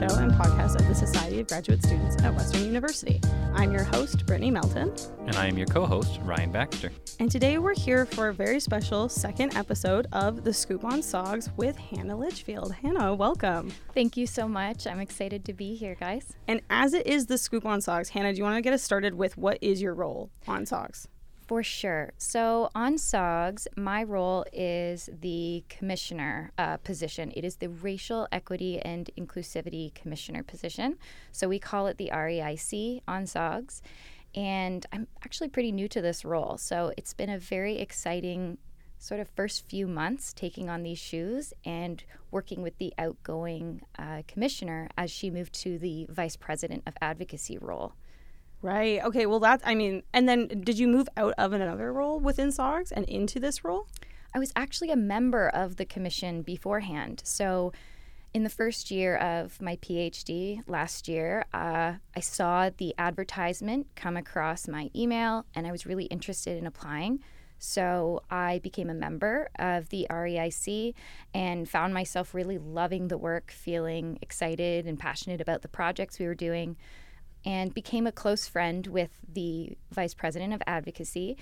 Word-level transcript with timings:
show 0.00 0.16
and 0.16 0.32
podcast 0.32 0.80
of 0.80 0.88
the 0.88 0.94
Society 0.94 1.40
of 1.40 1.46
Graduate 1.46 1.82
Students 1.82 2.16
at 2.22 2.34
Western 2.34 2.64
University. 2.64 3.20
I'm 3.52 3.70
your 3.70 3.84
host, 3.84 4.24
Brittany 4.24 4.50
Melton. 4.50 4.94
And 5.26 5.36
I 5.36 5.46
am 5.46 5.58
your 5.58 5.66
co 5.66 5.84
host, 5.84 6.20
Ryan 6.22 6.50
Baxter. 6.50 6.90
And 7.18 7.30
today 7.30 7.58
we're 7.58 7.74
here 7.74 8.06
for 8.06 8.28
a 8.28 8.32
very 8.32 8.60
special 8.60 9.10
second 9.10 9.54
episode 9.54 10.06
of 10.12 10.42
the 10.42 10.54
Scoop 10.54 10.84
on 10.84 11.02
SOGS 11.02 11.50
with 11.58 11.76
Hannah 11.76 12.16
Litchfield. 12.16 12.72
Hannah, 12.76 13.14
welcome. 13.14 13.72
Thank 13.92 14.16
you 14.16 14.26
so 14.26 14.48
much. 14.48 14.86
I'm 14.86 15.00
excited 15.00 15.44
to 15.44 15.52
be 15.52 15.74
here, 15.74 15.96
guys. 15.96 16.34
And 16.48 16.62
as 16.70 16.94
it 16.94 17.06
is 17.06 17.26
the 17.26 17.36
Scoop 17.36 17.66
on 17.66 17.82
SOGS, 17.82 18.08
Hannah, 18.08 18.32
do 18.32 18.38
you 18.38 18.44
want 18.44 18.56
to 18.56 18.62
get 18.62 18.72
us 18.72 18.82
started 18.82 19.12
with 19.12 19.36
what 19.36 19.58
is 19.60 19.82
your 19.82 19.92
role 19.92 20.30
on 20.48 20.64
SOGS? 20.64 21.08
For 21.50 21.64
sure. 21.64 22.12
So 22.16 22.70
on 22.76 22.96
SOGS, 22.96 23.66
my 23.76 24.04
role 24.04 24.44
is 24.52 25.10
the 25.20 25.64
commissioner 25.68 26.52
uh, 26.56 26.76
position. 26.76 27.32
It 27.34 27.44
is 27.44 27.56
the 27.56 27.68
Racial 27.68 28.28
Equity 28.30 28.78
and 28.78 29.10
Inclusivity 29.18 29.92
Commissioner 29.92 30.44
position. 30.44 30.96
So 31.32 31.48
we 31.48 31.58
call 31.58 31.88
it 31.88 31.98
the 31.98 32.10
REIC 32.12 33.02
on 33.08 33.26
SOGS. 33.26 33.82
And 34.32 34.86
I'm 34.92 35.08
actually 35.24 35.48
pretty 35.48 35.72
new 35.72 35.88
to 35.88 36.00
this 36.00 36.24
role. 36.24 36.56
So 36.56 36.92
it's 36.96 37.14
been 37.14 37.30
a 37.30 37.38
very 37.40 37.78
exciting 37.78 38.58
sort 39.00 39.18
of 39.18 39.28
first 39.30 39.68
few 39.68 39.88
months 39.88 40.32
taking 40.32 40.70
on 40.70 40.84
these 40.84 40.98
shoes 40.98 41.52
and 41.64 42.04
working 42.30 42.62
with 42.62 42.78
the 42.78 42.94
outgoing 42.96 43.82
uh, 43.98 44.22
commissioner 44.28 44.88
as 44.96 45.10
she 45.10 45.30
moved 45.30 45.54
to 45.54 45.80
the 45.80 46.06
vice 46.10 46.36
president 46.36 46.84
of 46.86 46.94
advocacy 47.02 47.58
role. 47.58 47.94
Right. 48.62 49.02
Okay. 49.02 49.26
Well, 49.26 49.40
that's, 49.40 49.62
I 49.66 49.74
mean, 49.74 50.02
and 50.12 50.28
then 50.28 50.48
did 50.48 50.78
you 50.78 50.86
move 50.86 51.08
out 51.16 51.34
of 51.38 51.52
another 51.52 51.92
role 51.92 52.20
within 52.20 52.52
SOGS 52.52 52.92
and 52.92 53.06
into 53.06 53.40
this 53.40 53.64
role? 53.64 53.86
I 54.34 54.38
was 54.38 54.52
actually 54.54 54.90
a 54.90 54.96
member 54.96 55.48
of 55.48 55.76
the 55.76 55.84
commission 55.86 56.42
beforehand. 56.42 57.22
So, 57.24 57.72
in 58.32 58.44
the 58.44 58.50
first 58.50 58.92
year 58.92 59.16
of 59.16 59.60
my 59.60 59.76
PhD 59.76 60.62
last 60.68 61.08
year, 61.08 61.44
uh, 61.52 61.94
I 62.14 62.20
saw 62.20 62.70
the 62.76 62.94
advertisement 62.96 63.88
come 63.96 64.16
across 64.16 64.68
my 64.68 64.88
email 64.94 65.46
and 65.54 65.66
I 65.66 65.72
was 65.72 65.84
really 65.84 66.04
interested 66.04 66.56
in 66.56 66.64
applying. 66.64 67.24
So 67.58 68.22
I 68.30 68.60
became 68.60 68.88
a 68.88 68.94
member 68.94 69.50
of 69.58 69.88
the 69.90 70.06
REIC 70.08 70.94
and 71.34 71.68
found 71.68 71.92
myself 71.92 72.32
really 72.32 72.56
loving 72.56 73.08
the 73.08 73.18
work, 73.18 73.50
feeling 73.50 74.18
excited 74.22 74.86
and 74.86 74.98
passionate 74.98 75.40
about 75.40 75.62
the 75.62 75.68
projects 75.68 76.18
we 76.18 76.26
were 76.26 76.34
doing 76.34 76.76
and 77.44 77.74
became 77.74 78.06
a 78.06 78.12
close 78.12 78.46
friend 78.46 78.86
with 78.86 79.10
the 79.32 79.76
vice 79.90 80.14
president 80.14 80.52
of 80.52 80.62
advocacy. 80.66 81.36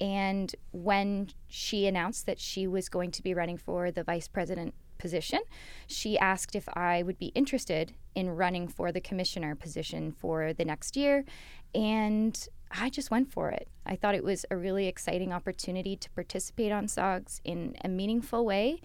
And 0.00 0.54
when 0.72 1.30
she 1.48 1.86
announced 1.86 2.26
that 2.26 2.40
she 2.40 2.66
was 2.66 2.88
going 2.88 3.10
to 3.12 3.22
be 3.22 3.34
running 3.34 3.58
for 3.58 3.90
the 3.90 4.02
vice 4.02 4.28
president 4.28 4.74
position, 4.98 5.40
she 5.86 6.18
asked 6.18 6.54
if 6.54 6.68
I 6.74 7.02
would 7.02 7.18
be 7.18 7.26
interested 7.28 7.92
in 8.14 8.30
running 8.30 8.68
for 8.68 8.92
the 8.92 9.00
commissioner 9.00 9.54
position 9.54 10.12
for 10.12 10.52
the 10.52 10.64
next 10.64 10.96
year. 10.96 11.24
And 11.74 12.48
I 12.70 12.88
just 12.88 13.10
went 13.10 13.32
for 13.32 13.50
it. 13.50 13.68
I 13.84 13.96
thought 13.96 14.14
it 14.14 14.24
was 14.24 14.46
a 14.50 14.56
really 14.56 14.86
exciting 14.86 15.32
opportunity 15.32 15.96
to 15.96 16.10
participate 16.10 16.72
on 16.72 16.88
SOGS 16.88 17.40
in 17.44 17.76
a 17.82 17.88
meaningful 17.88 18.44
way. 18.44 18.80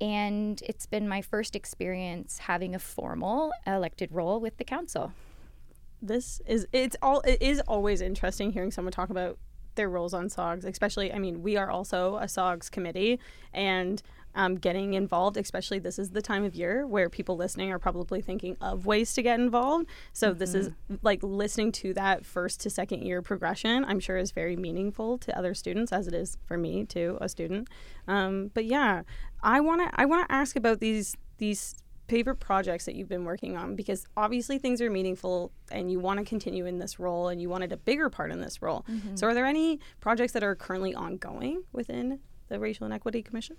And 0.00 0.62
it's 0.64 0.86
been 0.86 1.08
my 1.08 1.20
first 1.20 1.54
experience 1.54 2.38
having 2.38 2.74
a 2.74 2.78
formal 2.78 3.52
elected 3.66 4.12
role 4.12 4.40
with 4.40 4.56
the 4.56 4.64
council 4.64 5.12
this 6.06 6.40
is 6.46 6.66
it's 6.72 6.96
all 7.02 7.20
it 7.20 7.40
is 7.40 7.60
always 7.60 8.00
interesting 8.00 8.52
hearing 8.52 8.70
someone 8.70 8.92
talk 8.92 9.10
about 9.10 9.38
their 9.74 9.88
roles 9.88 10.14
on 10.14 10.28
SOGS, 10.28 10.64
especially 10.64 11.12
I 11.12 11.18
mean, 11.18 11.42
we 11.42 11.56
are 11.56 11.70
also 11.70 12.16
a 12.16 12.28
SOGS 12.28 12.70
committee 12.70 13.18
and 13.52 14.02
um, 14.36 14.56
getting 14.56 14.94
involved, 14.94 15.36
especially 15.36 15.78
this 15.78 15.98
is 15.98 16.10
the 16.10 16.22
time 16.22 16.44
of 16.44 16.54
year 16.54 16.86
where 16.86 17.08
people 17.08 17.36
listening 17.36 17.70
are 17.70 17.78
probably 17.78 18.20
thinking 18.20 18.56
of 18.60 18.84
ways 18.84 19.14
to 19.14 19.22
get 19.22 19.38
involved. 19.38 19.86
So 20.12 20.30
mm-hmm. 20.30 20.38
this 20.38 20.54
is 20.54 20.68
mm-hmm. 20.70 20.96
like 21.02 21.22
listening 21.22 21.70
to 21.72 21.94
that 21.94 22.26
first 22.26 22.60
to 22.62 22.70
second 22.70 23.02
year 23.02 23.22
progression, 23.22 23.84
I'm 23.84 24.00
sure 24.00 24.16
is 24.16 24.32
very 24.32 24.56
meaningful 24.56 25.18
to 25.18 25.38
other 25.38 25.54
students 25.54 25.92
as 25.92 26.08
it 26.08 26.14
is 26.14 26.36
for 26.46 26.58
me 26.58 26.84
too, 26.84 27.16
a 27.20 27.28
student. 27.28 27.68
Um, 28.08 28.50
but 28.54 28.64
yeah, 28.64 29.02
I 29.42 29.60
wanna 29.60 29.90
I 29.94 30.04
wanna 30.04 30.26
ask 30.28 30.56
about 30.56 30.80
these 30.80 31.16
these 31.38 31.76
favorite 32.08 32.36
projects 32.36 32.84
that 32.84 32.94
you've 32.94 33.08
been 33.08 33.24
working 33.24 33.56
on 33.56 33.76
because 33.76 34.06
obviously 34.16 34.58
things 34.58 34.80
are 34.82 34.90
meaningful 34.90 35.50
and 35.70 35.90
you 35.90 35.98
want 35.98 36.18
to 36.18 36.24
continue 36.24 36.66
in 36.66 36.78
this 36.78 36.98
role 36.98 37.28
and 37.28 37.40
you 37.40 37.48
wanted 37.48 37.72
a 37.72 37.76
bigger 37.76 38.10
part 38.10 38.30
in 38.30 38.40
this 38.40 38.60
role. 38.60 38.84
Mm-hmm. 38.90 39.16
So 39.16 39.26
are 39.28 39.34
there 39.34 39.46
any 39.46 39.80
projects 40.00 40.32
that 40.32 40.42
are 40.42 40.54
currently 40.54 40.94
ongoing 40.94 41.64
within 41.72 42.20
the 42.48 42.58
Racial 42.58 42.84
and 42.84 42.92
Equity 42.92 43.22
Commission? 43.22 43.56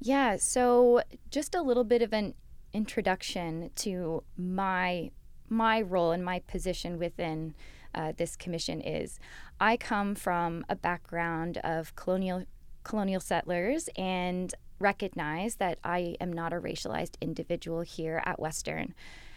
Yeah, 0.00 0.36
so 0.36 1.02
just 1.30 1.54
a 1.54 1.62
little 1.62 1.84
bit 1.84 2.02
of 2.02 2.12
an 2.12 2.34
introduction 2.72 3.70
to 3.76 4.22
my 4.36 5.10
my 5.48 5.80
role 5.80 6.12
and 6.12 6.24
my 6.24 6.38
position 6.46 6.96
within 6.96 7.54
uh, 7.92 8.12
this 8.16 8.36
commission 8.36 8.80
is 8.80 9.18
I 9.60 9.76
come 9.76 10.14
from 10.14 10.64
a 10.68 10.76
background 10.76 11.58
of 11.58 11.94
colonial 11.96 12.44
colonial 12.84 13.20
settlers 13.20 13.88
and 13.96 14.54
recognize 14.80 15.56
that 15.56 15.78
I 15.84 16.16
am 16.20 16.32
not 16.32 16.52
a 16.52 16.60
racialized 16.60 17.14
individual 17.20 17.82
here 17.82 18.22
at 18.24 18.40
Western. 18.40 18.94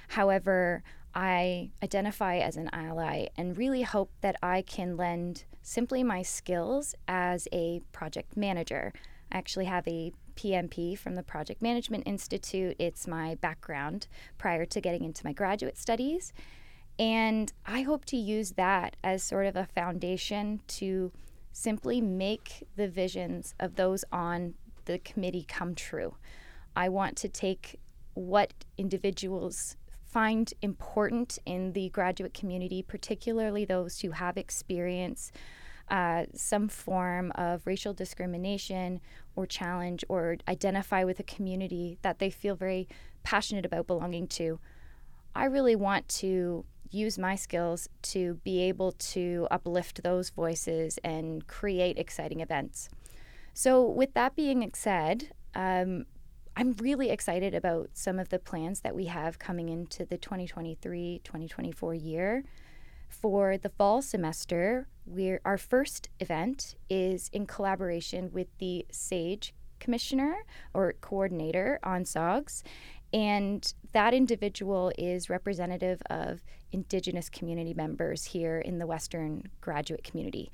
However, 0.09 0.83
I 1.13 1.69
identify 1.83 2.37
as 2.37 2.57
an 2.57 2.69
ally 2.73 3.27
and 3.37 3.57
really 3.57 3.83
hope 3.83 4.11
that 4.21 4.37
I 4.41 4.63
can 4.63 4.97
lend 4.97 5.43
simply 5.61 6.03
my 6.03 6.23
skills 6.23 6.95
as 7.07 7.47
a 7.51 7.81
project 7.91 8.35
manager. 8.35 8.93
I 9.31 9.37
actually 9.37 9.65
have 9.65 9.87
a 9.87 10.11
PMP 10.35 10.97
from 10.97 11.15
the 11.15 11.23
Project 11.23 11.61
Management 11.61 12.07
Institute. 12.07 12.75
It's 12.79 13.07
my 13.07 13.35
background 13.35 14.07
prior 14.37 14.65
to 14.65 14.81
getting 14.81 15.03
into 15.03 15.25
my 15.25 15.33
graduate 15.33 15.77
studies. 15.77 16.33
And 16.97 17.51
I 17.65 17.81
hope 17.81 18.05
to 18.05 18.17
use 18.17 18.51
that 18.51 18.95
as 19.03 19.23
sort 19.23 19.45
of 19.45 19.55
a 19.55 19.65
foundation 19.65 20.61
to 20.67 21.11
simply 21.51 22.01
make 22.01 22.67
the 22.75 22.87
visions 22.87 23.53
of 23.59 23.75
those 23.75 24.03
on 24.11 24.55
the 24.85 24.99
committee 24.99 25.45
come 25.47 25.75
true. 25.75 26.15
I 26.75 26.89
want 26.89 27.17
to 27.17 27.29
take 27.29 27.79
what 28.13 28.53
individuals 28.77 29.77
find 30.05 30.53
important 30.61 31.39
in 31.45 31.73
the 31.73 31.89
graduate 31.89 32.33
community, 32.33 32.83
particularly 32.83 33.65
those 33.65 34.01
who 34.01 34.11
have 34.11 34.37
experience 34.37 35.31
uh, 35.89 36.25
some 36.33 36.67
form 36.69 37.31
of 37.35 37.65
racial 37.65 37.93
discrimination 37.93 39.01
or 39.35 39.45
challenge 39.45 40.05
or 40.07 40.37
identify 40.47 41.03
with 41.03 41.19
a 41.19 41.23
community 41.23 41.97
that 42.03 42.19
they 42.19 42.29
feel 42.29 42.55
very 42.55 42.87
passionate 43.23 43.65
about 43.65 43.87
belonging 43.87 44.27
to. 44.27 44.59
I 45.35 45.45
really 45.45 45.75
want 45.75 46.07
to 46.09 46.63
use 46.91 47.17
my 47.17 47.35
skills 47.35 47.89
to 48.03 48.35
be 48.43 48.61
able 48.61 48.91
to 48.91 49.47
uplift 49.49 50.03
those 50.03 50.29
voices 50.29 50.99
and 51.03 51.45
create 51.47 51.97
exciting 51.97 52.39
events. 52.39 52.89
So, 53.53 53.83
with 53.83 54.13
that 54.15 54.35
being 54.35 54.69
said, 54.73 55.31
um, 55.53 56.05
I'm 56.55 56.73
really 56.73 57.09
excited 57.09 57.53
about 57.55 57.89
some 57.93 58.19
of 58.19 58.29
the 58.29 58.39
plans 58.39 58.81
that 58.81 58.95
we 58.95 59.05
have 59.05 59.39
coming 59.39 59.69
into 59.69 60.05
the 60.05 60.17
2023 60.17 61.21
2024 61.23 61.93
year. 61.93 62.43
For 63.09 63.57
the 63.57 63.69
fall 63.69 64.01
semester, 64.01 64.87
we're, 65.05 65.39
our 65.45 65.57
first 65.57 66.09
event 66.19 66.75
is 66.89 67.29
in 67.31 67.45
collaboration 67.45 68.31
with 68.31 68.47
the 68.57 68.85
SAGE 68.91 69.53
Commissioner 69.79 70.45
or 70.73 70.93
Coordinator 70.99 71.79
on 71.83 72.05
SOGS. 72.05 72.63
And 73.11 73.71
that 73.91 74.15
individual 74.15 74.91
is 74.97 75.29
representative 75.29 76.01
of 76.09 76.43
Indigenous 76.71 77.29
community 77.29 77.75
members 77.75 78.25
here 78.25 78.57
in 78.57 78.79
the 78.79 78.87
Western 78.87 79.49
graduate 79.61 80.03
community. 80.03 80.51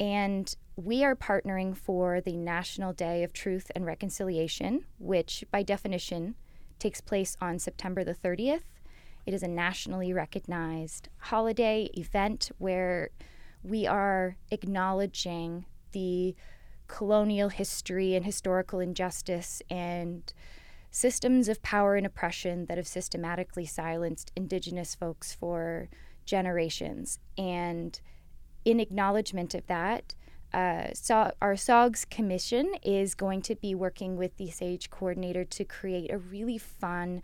And 0.00 0.52
we 0.76 1.02
are 1.02 1.16
partnering 1.16 1.74
for 1.74 2.20
the 2.20 2.36
National 2.36 2.92
Day 2.92 3.22
of 3.22 3.32
Truth 3.32 3.72
and 3.74 3.86
Reconciliation, 3.86 4.84
which 4.98 5.42
by 5.50 5.62
definition 5.62 6.34
takes 6.78 7.00
place 7.00 7.34
on 7.40 7.58
September 7.58 8.04
the 8.04 8.14
30th. 8.14 8.60
It 9.24 9.32
is 9.32 9.42
a 9.42 9.48
nationally 9.48 10.12
recognized 10.12 11.08
holiday 11.18 11.88
event 11.94 12.50
where 12.58 13.08
we 13.62 13.86
are 13.86 14.36
acknowledging 14.50 15.64
the 15.92 16.36
colonial 16.88 17.48
history 17.48 18.14
and 18.14 18.26
historical 18.26 18.78
injustice 18.78 19.62
and 19.70 20.32
systems 20.90 21.48
of 21.48 21.62
power 21.62 21.96
and 21.96 22.06
oppression 22.06 22.66
that 22.66 22.76
have 22.76 22.86
systematically 22.86 23.64
silenced 23.64 24.30
Indigenous 24.36 24.94
folks 24.94 25.34
for 25.34 25.88
generations. 26.26 27.18
And 27.38 27.98
in 28.66 28.78
acknowledgement 28.78 29.54
of 29.54 29.66
that, 29.68 30.14
uh, 30.56 30.88
so 30.94 31.30
our 31.42 31.54
SOGS 31.54 32.06
commission 32.06 32.72
is 32.82 33.14
going 33.14 33.42
to 33.42 33.54
be 33.54 33.74
working 33.74 34.16
with 34.16 34.34
the 34.38 34.48
SAGE 34.48 34.88
coordinator 34.88 35.44
to 35.44 35.64
create 35.66 36.10
a 36.10 36.16
really 36.16 36.56
fun 36.56 37.22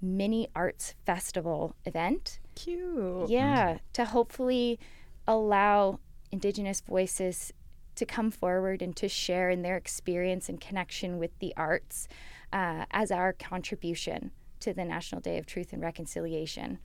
mini 0.00 0.46
arts 0.54 0.94
festival 1.04 1.74
event. 1.84 2.38
Cute. 2.54 3.28
Yeah, 3.28 3.78
to 3.94 4.04
hopefully 4.04 4.78
allow 5.26 5.98
Indigenous 6.30 6.80
voices 6.80 7.52
to 7.96 8.06
come 8.06 8.30
forward 8.30 8.82
and 8.82 8.94
to 8.96 9.08
share 9.08 9.50
in 9.50 9.62
their 9.62 9.76
experience 9.76 10.48
and 10.48 10.60
connection 10.60 11.18
with 11.18 11.36
the 11.40 11.52
arts 11.56 12.06
uh, 12.52 12.84
as 12.92 13.10
our 13.10 13.32
contribution 13.32 14.30
to 14.60 14.72
the 14.72 14.84
National 14.84 15.20
Day 15.20 15.38
of 15.38 15.46
Truth 15.46 15.72
and 15.72 15.82
Reconciliation. 15.82 16.78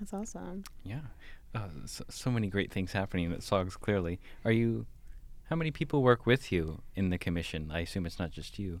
That's 0.00 0.14
awesome. 0.14 0.64
Yeah. 0.82 1.00
Uh, 1.54 1.68
so, 1.84 2.04
so 2.08 2.30
many 2.30 2.48
great 2.48 2.72
things 2.72 2.92
happening 2.92 3.30
at 3.34 3.42
SOGS, 3.42 3.76
clearly. 3.76 4.18
Are 4.46 4.52
you, 4.52 4.86
how 5.48 5.56
many 5.56 5.70
people 5.70 6.02
work 6.02 6.26
with 6.26 6.50
you 6.50 6.82
in 6.94 7.10
the 7.10 7.18
commission? 7.18 7.70
I 7.72 7.80
assume 7.80 8.06
it's 8.06 8.18
not 8.18 8.30
just 8.30 8.58
you. 8.58 8.80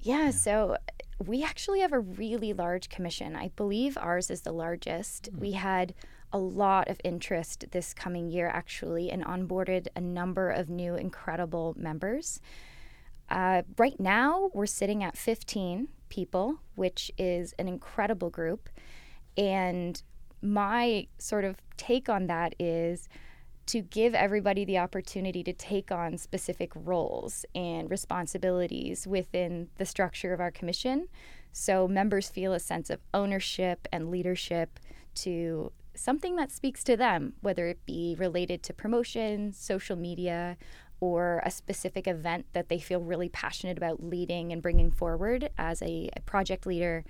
Yeah, 0.00 0.24
yeah. 0.24 0.30
so 0.30 0.76
we 1.24 1.44
actually 1.44 1.80
have 1.80 1.92
a 1.92 2.00
really 2.00 2.52
large 2.52 2.88
commission. 2.88 3.36
I 3.36 3.48
believe 3.56 3.98
ours 3.98 4.30
is 4.30 4.40
the 4.40 4.52
largest. 4.52 5.30
Mm. 5.32 5.40
We 5.40 5.52
had 5.52 5.94
a 6.32 6.38
lot 6.38 6.88
of 6.88 7.00
interest 7.04 7.66
this 7.72 7.92
coming 7.92 8.30
year, 8.30 8.48
actually, 8.48 9.10
and 9.10 9.24
onboarded 9.24 9.88
a 9.94 10.00
number 10.00 10.50
of 10.50 10.70
new 10.70 10.94
incredible 10.94 11.74
members. 11.76 12.40
Uh, 13.28 13.62
right 13.76 13.98
now, 14.00 14.50
we're 14.54 14.66
sitting 14.66 15.04
at 15.04 15.16
15 15.16 15.88
people, 16.08 16.60
which 16.74 17.10
is 17.18 17.54
an 17.58 17.68
incredible 17.68 18.30
group. 18.30 18.68
And 19.36 20.02
my 20.42 21.06
sort 21.18 21.44
of 21.44 21.56
take 21.76 22.08
on 22.08 22.26
that 22.26 22.54
is 22.58 23.08
to 23.70 23.80
give 23.80 24.16
everybody 24.16 24.64
the 24.64 24.78
opportunity 24.78 25.44
to 25.44 25.52
take 25.52 25.92
on 25.92 26.18
specific 26.18 26.72
roles 26.74 27.46
and 27.54 27.88
responsibilities 27.88 29.06
within 29.06 29.68
the 29.76 29.86
structure 29.86 30.32
of 30.32 30.40
our 30.40 30.50
commission. 30.50 31.06
So 31.52 31.86
members 31.86 32.28
feel 32.28 32.52
a 32.52 32.58
sense 32.58 32.90
of 32.90 32.98
ownership 33.14 33.86
and 33.92 34.10
leadership 34.10 34.80
to 35.16 35.70
something 35.94 36.34
that 36.34 36.50
speaks 36.50 36.82
to 36.82 36.96
them, 36.96 37.34
whether 37.42 37.68
it 37.68 37.86
be 37.86 38.16
related 38.18 38.64
to 38.64 38.72
promotion, 38.72 39.52
social 39.52 39.94
media, 39.94 40.56
or 40.98 41.40
a 41.44 41.50
specific 41.52 42.08
event 42.08 42.46
that 42.54 42.70
they 42.70 42.80
feel 42.80 43.00
really 43.00 43.28
passionate 43.28 43.78
about 43.78 44.02
leading 44.02 44.52
and 44.52 44.62
bringing 44.62 44.90
forward 44.90 45.48
as 45.56 45.80
a, 45.80 46.10
a 46.16 46.20
project 46.22 46.66
leader. 46.66 47.04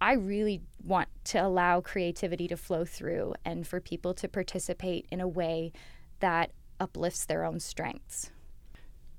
I 0.00 0.12
really 0.12 0.62
want 0.84 1.08
to 1.24 1.38
allow 1.38 1.80
creativity 1.80 2.46
to 2.46 2.56
flow 2.56 2.84
through 2.84 3.34
and 3.44 3.66
for 3.66 3.80
people 3.80 4.14
to 4.14 4.28
participate 4.28 5.06
in 5.10 5.20
a 5.20 5.26
way 5.26 5.72
that 6.20 6.50
uplifts 6.80 7.24
their 7.24 7.44
own 7.44 7.60
strengths. 7.60 8.30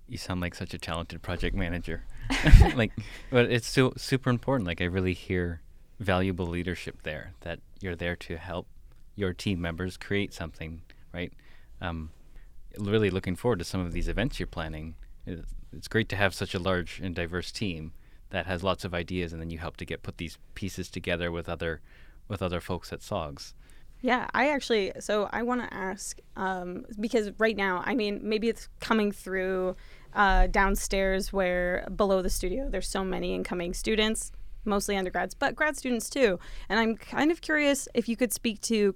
You 0.07 0.17
sound 0.17 0.41
like 0.41 0.55
such 0.55 0.73
a 0.73 0.77
talented 0.77 1.21
project 1.21 1.55
manager. 1.55 2.03
like, 2.75 2.91
but 3.29 3.51
it's 3.51 3.67
so 3.67 3.93
super 3.97 4.29
important. 4.29 4.67
Like, 4.67 4.81
I 4.81 4.85
really 4.85 5.13
hear 5.13 5.61
valuable 5.99 6.45
leadership 6.45 7.03
there. 7.03 7.33
That 7.41 7.59
you're 7.81 7.95
there 7.95 8.15
to 8.15 8.37
help 8.37 8.67
your 9.15 9.33
team 9.33 9.59
members 9.59 9.97
create 9.97 10.33
something, 10.33 10.81
right? 11.13 11.33
Um, 11.81 12.11
really 12.77 13.09
looking 13.09 13.35
forward 13.35 13.59
to 13.59 13.65
some 13.65 13.81
of 13.81 13.91
these 13.91 14.07
events 14.07 14.39
you're 14.39 14.47
planning. 14.47 14.95
It's 15.25 15.87
great 15.87 16.07
to 16.09 16.15
have 16.15 16.33
such 16.33 16.55
a 16.55 16.59
large 16.59 16.99
and 16.99 17.13
diverse 17.13 17.51
team 17.51 17.91
that 18.29 18.45
has 18.45 18.63
lots 18.63 18.85
of 18.85 18.93
ideas, 18.93 19.33
and 19.33 19.41
then 19.41 19.49
you 19.49 19.57
help 19.57 19.77
to 19.77 19.85
get 19.85 20.03
put 20.03 20.17
these 20.17 20.37
pieces 20.53 20.89
together 20.89 21.31
with 21.31 21.49
other 21.49 21.81
with 22.27 22.41
other 22.41 22.59
folks 22.59 22.91
at 22.91 23.01
SOGS. 23.01 23.53
Yeah, 24.01 24.27
I 24.33 24.49
actually, 24.49 24.91
so 24.99 25.27
I 25.31 25.43
want 25.43 25.61
to 25.61 25.73
ask 25.73 26.19
um, 26.35 26.85
because 26.99 27.31
right 27.39 27.55
now, 27.57 27.81
I 27.85 27.95
mean, 27.95 28.19
maybe 28.21 28.47
it's 28.47 28.69
coming 28.79 29.11
through 29.11 29.75
uh, 30.13 30.47
downstairs 30.47 31.33
where 31.33 31.87
below 31.95 32.21
the 32.21 32.29
studio, 32.29 32.69
there's 32.69 32.87
so 32.87 33.03
many 33.03 33.33
incoming 33.33 33.73
students, 33.73 34.31
mostly 34.65 34.95
undergrads, 34.95 35.33
but 35.33 35.55
grad 35.55 35.77
students 35.77 36.09
too. 36.09 36.39
And 36.69 36.79
I'm 36.79 36.95
kind 36.95 37.31
of 37.31 37.41
curious 37.41 37.87
if 37.93 38.07
you 38.07 38.15
could 38.15 38.31
speak 38.31 38.61
to 38.61 38.93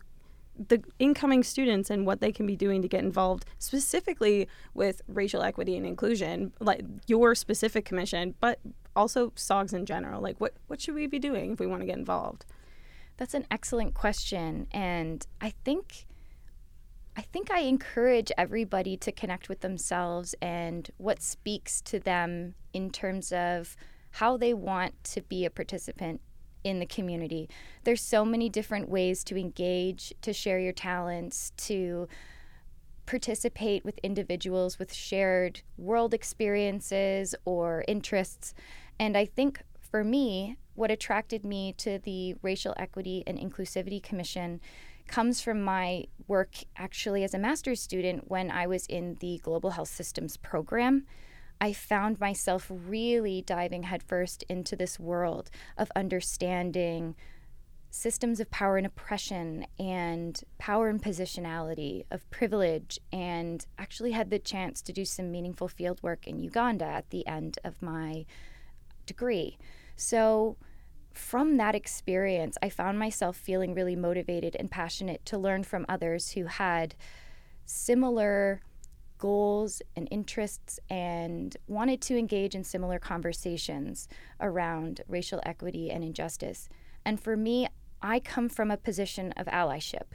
the 0.67 0.83
incoming 0.99 1.43
students 1.43 1.89
and 1.89 2.05
what 2.05 2.19
they 2.19 2.31
can 2.31 2.45
be 2.45 2.55
doing 2.55 2.81
to 2.81 2.87
get 2.87 3.03
involved 3.03 3.45
specifically 3.57 4.47
with 4.73 5.01
racial 5.07 5.41
equity 5.41 5.75
and 5.75 5.85
inclusion 5.85 6.53
like 6.59 6.81
your 7.07 7.33
specific 7.33 7.85
commission 7.85 8.35
but 8.41 8.59
also 8.95 9.31
sogs 9.35 9.73
in 9.73 9.85
general 9.85 10.21
like 10.21 10.39
what 10.39 10.53
what 10.67 10.79
should 10.79 10.93
we 10.93 11.07
be 11.07 11.17
doing 11.17 11.53
if 11.53 11.59
we 11.59 11.65
want 11.65 11.81
to 11.81 11.85
get 11.85 11.97
involved 11.97 12.45
that's 13.21 13.35
an 13.35 13.45
excellent 13.51 13.93
question 13.93 14.65
and 14.71 15.27
i 15.41 15.53
think 15.63 16.07
I 17.13 17.21
think 17.23 17.51
I 17.51 17.59
encourage 17.59 18.31
everybody 18.37 18.95
to 18.95 19.11
connect 19.11 19.49
with 19.49 19.59
themselves 19.59 20.33
and 20.41 20.89
what 20.95 21.21
speaks 21.21 21.81
to 21.81 21.99
them 21.99 22.55
in 22.71 22.89
terms 22.89 23.33
of 23.33 23.75
how 24.11 24.37
they 24.37 24.53
want 24.53 25.03
to 25.03 25.21
be 25.21 25.43
a 25.43 25.49
participant 25.49 26.21
in 26.63 26.79
the 26.79 26.85
community. 26.85 27.49
There's 27.83 28.01
so 28.01 28.23
many 28.23 28.47
different 28.47 28.87
ways 28.87 29.25
to 29.25 29.37
engage, 29.37 30.13
to 30.21 30.31
share 30.31 30.57
your 30.57 30.71
talents, 30.71 31.51
to 31.57 32.07
participate 33.05 33.83
with 33.83 33.99
individuals 34.03 34.79
with 34.79 34.93
shared 34.93 35.63
world 35.77 36.13
experiences 36.13 37.35
or 37.43 37.83
interests. 37.89 38.53
And 38.97 39.17
I 39.17 39.25
think 39.25 39.61
for 39.81 40.05
me, 40.05 40.55
what 40.75 40.91
attracted 40.91 41.45
me 41.45 41.73
to 41.77 41.99
the 41.99 42.35
Racial 42.41 42.73
Equity 42.77 43.23
and 43.27 43.37
Inclusivity 43.37 44.01
Commission 44.01 44.61
comes 45.07 45.41
from 45.41 45.61
my 45.61 46.05
work 46.27 46.55
actually 46.77 47.23
as 47.23 47.33
a 47.33 47.39
master's 47.39 47.81
student 47.81 48.29
when 48.29 48.49
I 48.49 48.67
was 48.67 48.85
in 48.85 49.17
the 49.19 49.39
Global 49.43 49.71
Health 49.71 49.89
Systems 49.89 50.37
program. 50.37 51.05
I 51.59 51.73
found 51.73 52.19
myself 52.19 52.67
really 52.69 53.41
diving 53.41 53.83
headfirst 53.83 54.43
into 54.43 54.75
this 54.75 54.99
world 54.99 55.51
of 55.77 55.91
understanding 55.95 57.15
systems 57.91 58.39
of 58.39 58.49
power 58.49 58.77
and 58.77 58.87
oppression 58.87 59.65
and 59.77 60.41
power 60.57 60.87
and 60.87 61.03
positionality, 61.03 62.05
of 62.09 62.27
privilege, 62.31 62.99
and 63.11 63.65
actually 63.77 64.11
had 64.11 64.29
the 64.29 64.39
chance 64.39 64.81
to 64.81 64.93
do 64.93 65.03
some 65.03 65.29
meaningful 65.29 65.67
field 65.67 66.01
work 66.01 66.25
in 66.25 66.39
Uganda 66.39 66.85
at 66.85 67.09
the 67.09 67.27
end 67.27 67.59
of 67.65 67.81
my 67.81 68.25
degree. 69.05 69.57
So, 70.01 70.57
from 71.13 71.57
that 71.57 71.75
experience, 71.75 72.57
I 72.63 72.69
found 72.69 72.97
myself 72.97 73.37
feeling 73.37 73.75
really 73.75 73.95
motivated 73.95 74.55
and 74.55 74.71
passionate 74.71 75.23
to 75.25 75.37
learn 75.37 75.63
from 75.63 75.85
others 75.87 76.31
who 76.31 76.45
had 76.45 76.95
similar 77.65 78.61
goals 79.19 79.83
and 79.95 80.07
interests 80.09 80.79
and 80.89 81.55
wanted 81.67 82.01
to 82.01 82.17
engage 82.17 82.55
in 82.55 82.63
similar 82.63 82.97
conversations 82.97 84.07
around 84.39 85.01
racial 85.07 85.39
equity 85.45 85.91
and 85.91 86.03
injustice. 86.03 86.67
And 87.05 87.21
for 87.21 87.37
me, 87.37 87.67
I 88.01 88.19
come 88.21 88.49
from 88.49 88.71
a 88.71 88.77
position 88.77 89.33
of 89.33 89.45
allyship. 89.45 90.13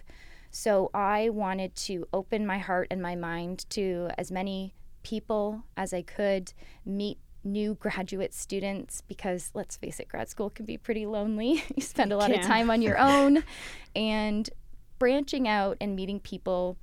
So 0.50 0.90
I 0.94 1.28
wanted 1.28 1.76
to 1.76 2.08
open 2.12 2.44
my 2.44 2.58
heart 2.58 2.88
and 2.90 3.00
my 3.00 3.14
mind 3.14 3.66
to 3.70 4.08
as 4.18 4.32
many 4.32 4.74
people 5.04 5.62
as 5.76 5.94
I 5.94 6.02
could, 6.02 6.52
meet 6.84 7.18
new 7.46 7.74
graduate 7.74 8.34
students 8.34 9.02
because 9.08 9.50
let's 9.54 9.76
face 9.76 10.00
it, 10.00 10.08
grad 10.08 10.28
school 10.28 10.50
can 10.50 10.66
be 10.66 10.76
pretty 10.76 11.06
lonely. 11.06 11.64
you 11.74 11.82
spend 11.82 12.12
a 12.12 12.16
lot 12.16 12.32
of 12.32 12.42
time 12.42 12.70
on 12.70 12.82
your 12.82 12.98
own 12.98 13.42
and 13.94 14.50
branching 14.98 15.46
out 15.48 15.76
and 15.80 15.94
meeting 15.94 16.20
people 16.20 16.76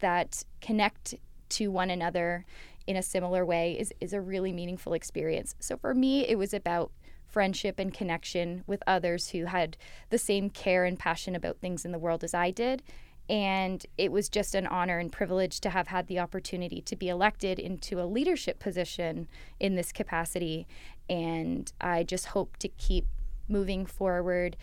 that 0.00 0.44
connect 0.60 1.14
to 1.50 1.68
one 1.68 1.90
another 1.90 2.44
in 2.86 2.96
a 2.96 3.02
similar 3.02 3.44
way 3.44 3.78
is, 3.78 3.92
is 4.00 4.12
a 4.12 4.20
really 4.20 4.52
meaningful 4.52 4.94
experience. 4.94 5.54
So 5.60 5.76
for 5.76 5.94
me, 5.94 6.26
it 6.26 6.38
was 6.38 6.54
about 6.54 6.90
friendship 7.26 7.78
and 7.78 7.92
connection 7.92 8.64
with 8.66 8.82
others 8.86 9.30
who 9.30 9.44
had 9.44 9.76
the 10.08 10.18
same 10.18 10.48
care 10.48 10.84
and 10.84 10.98
passion 10.98 11.34
about 11.34 11.58
things 11.58 11.84
in 11.84 11.92
the 11.92 11.98
world 11.98 12.24
as 12.24 12.32
I 12.32 12.50
did. 12.50 12.82
And 13.28 13.84
it 13.98 14.10
was 14.10 14.28
just 14.28 14.54
an 14.54 14.66
honor 14.66 14.98
and 14.98 15.12
privilege 15.12 15.60
to 15.60 15.70
have 15.70 15.88
had 15.88 16.06
the 16.06 16.18
opportunity 16.18 16.80
to 16.82 16.96
be 16.96 17.08
elected 17.08 17.58
into 17.58 18.00
a 18.00 18.06
leadership 18.06 18.58
position 18.58 19.28
in 19.60 19.74
this 19.74 19.92
capacity. 19.92 20.66
And 21.10 21.70
I 21.80 22.04
just 22.04 22.26
hope 22.26 22.56
to 22.58 22.68
keep 22.68 23.06
moving 23.48 23.84
forward 23.84 24.56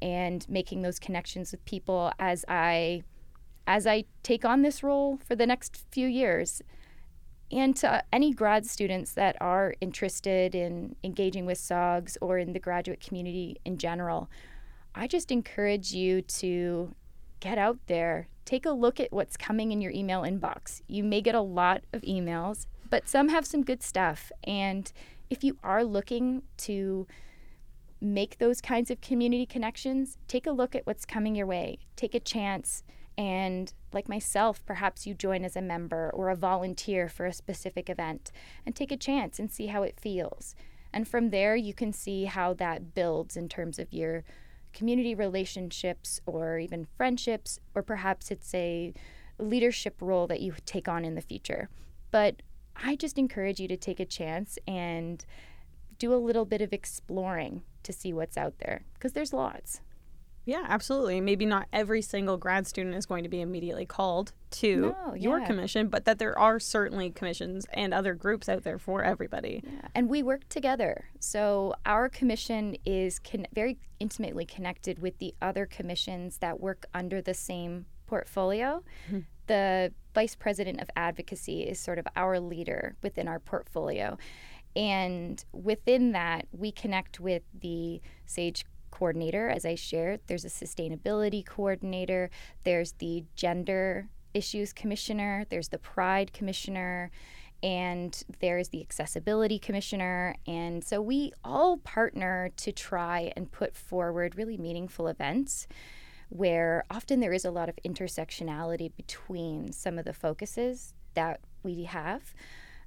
and 0.00 0.48
making 0.48 0.82
those 0.82 0.98
connections 0.98 1.50
with 1.50 1.64
people 1.64 2.12
as 2.18 2.44
I 2.48 3.02
as 3.66 3.86
I 3.86 4.04
take 4.22 4.44
on 4.44 4.60
this 4.60 4.82
role 4.82 5.18
for 5.26 5.34
the 5.34 5.46
next 5.46 5.84
few 5.90 6.06
years. 6.06 6.60
And 7.50 7.74
to 7.76 8.04
any 8.12 8.32
grad 8.32 8.66
students 8.66 9.12
that 9.12 9.36
are 9.40 9.74
interested 9.80 10.54
in 10.54 10.96
engaging 11.02 11.46
with 11.46 11.58
SOGS 11.58 12.18
or 12.20 12.38
in 12.38 12.52
the 12.52 12.58
graduate 12.58 13.00
community 13.00 13.58
in 13.64 13.78
general, 13.78 14.28
I 14.94 15.06
just 15.06 15.30
encourage 15.30 15.92
you 15.92 16.20
to 16.22 16.94
get 17.44 17.58
out 17.58 17.78
there, 17.88 18.26
take 18.46 18.64
a 18.64 18.70
look 18.70 18.98
at 18.98 19.12
what's 19.12 19.36
coming 19.36 19.70
in 19.70 19.82
your 19.82 19.92
email 19.92 20.22
inbox. 20.22 20.80
You 20.88 21.04
may 21.04 21.20
get 21.20 21.34
a 21.34 21.42
lot 21.42 21.82
of 21.92 22.00
emails, 22.00 22.66
but 22.88 23.06
some 23.06 23.28
have 23.28 23.44
some 23.44 23.62
good 23.62 23.82
stuff. 23.82 24.32
And 24.44 24.90
if 25.28 25.44
you 25.44 25.58
are 25.62 25.84
looking 25.84 26.42
to 26.58 27.06
make 28.00 28.38
those 28.38 28.62
kinds 28.62 28.90
of 28.90 29.02
community 29.02 29.44
connections, 29.44 30.16
take 30.26 30.46
a 30.46 30.52
look 30.52 30.74
at 30.74 30.86
what's 30.86 31.04
coming 31.04 31.34
your 31.34 31.46
way. 31.46 31.80
Take 31.96 32.14
a 32.14 32.20
chance 32.20 32.82
and 33.18 33.74
like 33.92 34.08
myself, 34.08 34.64
perhaps 34.64 35.06
you 35.06 35.12
join 35.12 35.44
as 35.44 35.54
a 35.54 35.60
member 35.60 36.10
or 36.14 36.30
a 36.30 36.36
volunteer 36.36 37.10
for 37.10 37.26
a 37.26 37.32
specific 37.32 37.90
event 37.90 38.32
and 38.64 38.74
take 38.74 38.90
a 38.90 38.96
chance 38.96 39.38
and 39.38 39.52
see 39.52 39.66
how 39.66 39.82
it 39.82 40.00
feels. 40.00 40.54
And 40.94 41.06
from 41.06 41.28
there, 41.28 41.56
you 41.56 41.74
can 41.74 41.92
see 41.92 42.24
how 42.24 42.54
that 42.54 42.94
builds 42.94 43.36
in 43.36 43.50
terms 43.50 43.78
of 43.78 43.92
your 43.92 44.24
community 44.74 45.14
relationships 45.14 46.20
or 46.26 46.58
even 46.58 46.86
friendships, 46.96 47.58
or 47.74 47.82
perhaps 47.82 48.30
it's 48.30 48.52
a 48.54 48.92
leadership 49.38 49.96
role 50.00 50.26
that 50.26 50.40
you 50.40 50.54
take 50.66 50.88
on 50.88 51.04
in 51.04 51.14
the 51.14 51.20
future. 51.20 51.68
But 52.10 52.42
I 52.76 52.96
just 52.96 53.18
encourage 53.18 53.60
you 53.60 53.68
to 53.68 53.76
take 53.76 54.00
a 54.00 54.04
chance 54.04 54.58
and 54.66 55.24
do 55.98 56.12
a 56.12 56.16
little 56.16 56.44
bit 56.44 56.60
of 56.60 56.72
exploring 56.72 57.62
to 57.84 57.92
see 57.92 58.12
what's 58.12 58.36
out 58.36 58.58
there 58.58 58.84
because 58.94 59.12
there's 59.12 59.32
lots. 59.32 59.80
Yeah, 60.46 60.64
absolutely. 60.68 61.20
Maybe 61.20 61.46
not 61.46 61.66
every 61.72 62.02
single 62.02 62.36
grad 62.36 62.66
student 62.66 62.94
is 62.94 63.06
going 63.06 63.22
to 63.22 63.30
be 63.30 63.40
immediately 63.40 63.86
called 63.86 64.32
to 64.52 64.94
No, 65.06 65.14
your 65.14 65.40
yeah. 65.40 65.46
commission, 65.46 65.88
but 65.88 66.04
that 66.04 66.18
there 66.18 66.38
are 66.38 66.60
certainly 66.60 67.10
commissions 67.10 67.66
and 67.72 67.94
other 67.94 68.14
groups 68.14 68.48
out 68.48 68.62
there 68.62 68.78
for 68.78 69.02
everybody. 69.02 69.62
Yeah, 69.64 69.88
and 69.94 70.08
we 70.08 70.22
work 70.22 70.48
together. 70.48 71.06
So 71.18 71.74
our 71.86 72.08
commission 72.08 72.76
is 72.84 73.18
con- 73.18 73.46
very 73.54 73.78
intimately 74.00 74.44
connected 74.44 74.98
with 74.98 75.18
the 75.18 75.34
other 75.40 75.64
commissions 75.66 76.38
that 76.38 76.60
work 76.60 76.86
under 76.92 77.22
the 77.22 77.34
same 77.34 77.86
portfolio. 78.06 78.82
Mm-hmm. 79.08 79.20
The 79.46 79.92
vice 80.14 80.34
president 80.34 80.80
of 80.80 80.90
advocacy 80.94 81.62
is 81.62 81.80
sort 81.80 81.98
of 81.98 82.06
our 82.16 82.38
leader 82.38 82.96
within 83.02 83.28
our 83.28 83.38
portfolio. 83.38 84.18
And 84.76 85.42
within 85.52 86.12
that, 86.12 86.46
we 86.52 86.72
connect 86.72 87.20
with 87.20 87.42
the 87.58 88.00
SAGE 88.26 88.64
coordinator, 88.94 89.48
as 89.48 89.66
I 89.66 89.74
shared. 89.74 90.20
There's 90.26 90.44
a 90.44 90.48
sustainability 90.48 91.44
coordinator, 91.44 92.30
there's 92.62 92.92
the 92.92 93.24
gender 93.34 94.08
issues 94.32 94.72
commissioner, 94.72 95.44
there's 95.50 95.68
the 95.68 95.78
pride 95.78 96.32
commissioner, 96.32 97.10
and 97.62 98.22
there's 98.40 98.68
the 98.68 98.82
accessibility 98.82 99.58
commissioner. 99.58 100.36
And 100.46 100.84
so 100.84 101.00
we 101.00 101.32
all 101.42 101.78
partner 101.78 102.50
to 102.56 102.72
try 102.72 103.32
and 103.36 103.50
put 103.50 103.76
forward 103.76 104.36
really 104.36 104.58
meaningful 104.58 105.08
events 105.08 105.66
where 106.28 106.84
often 106.90 107.20
there 107.20 107.32
is 107.32 107.44
a 107.44 107.50
lot 107.50 107.68
of 107.68 107.78
intersectionality 107.84 108.94
between 108.96 109.72
some 109.72 109.98
of 109.98 110.04
the 110.04 110.12
focuses 110.12 110.94
that 111.14 111.40
we 111.62 111.84
have. 111.84 112.34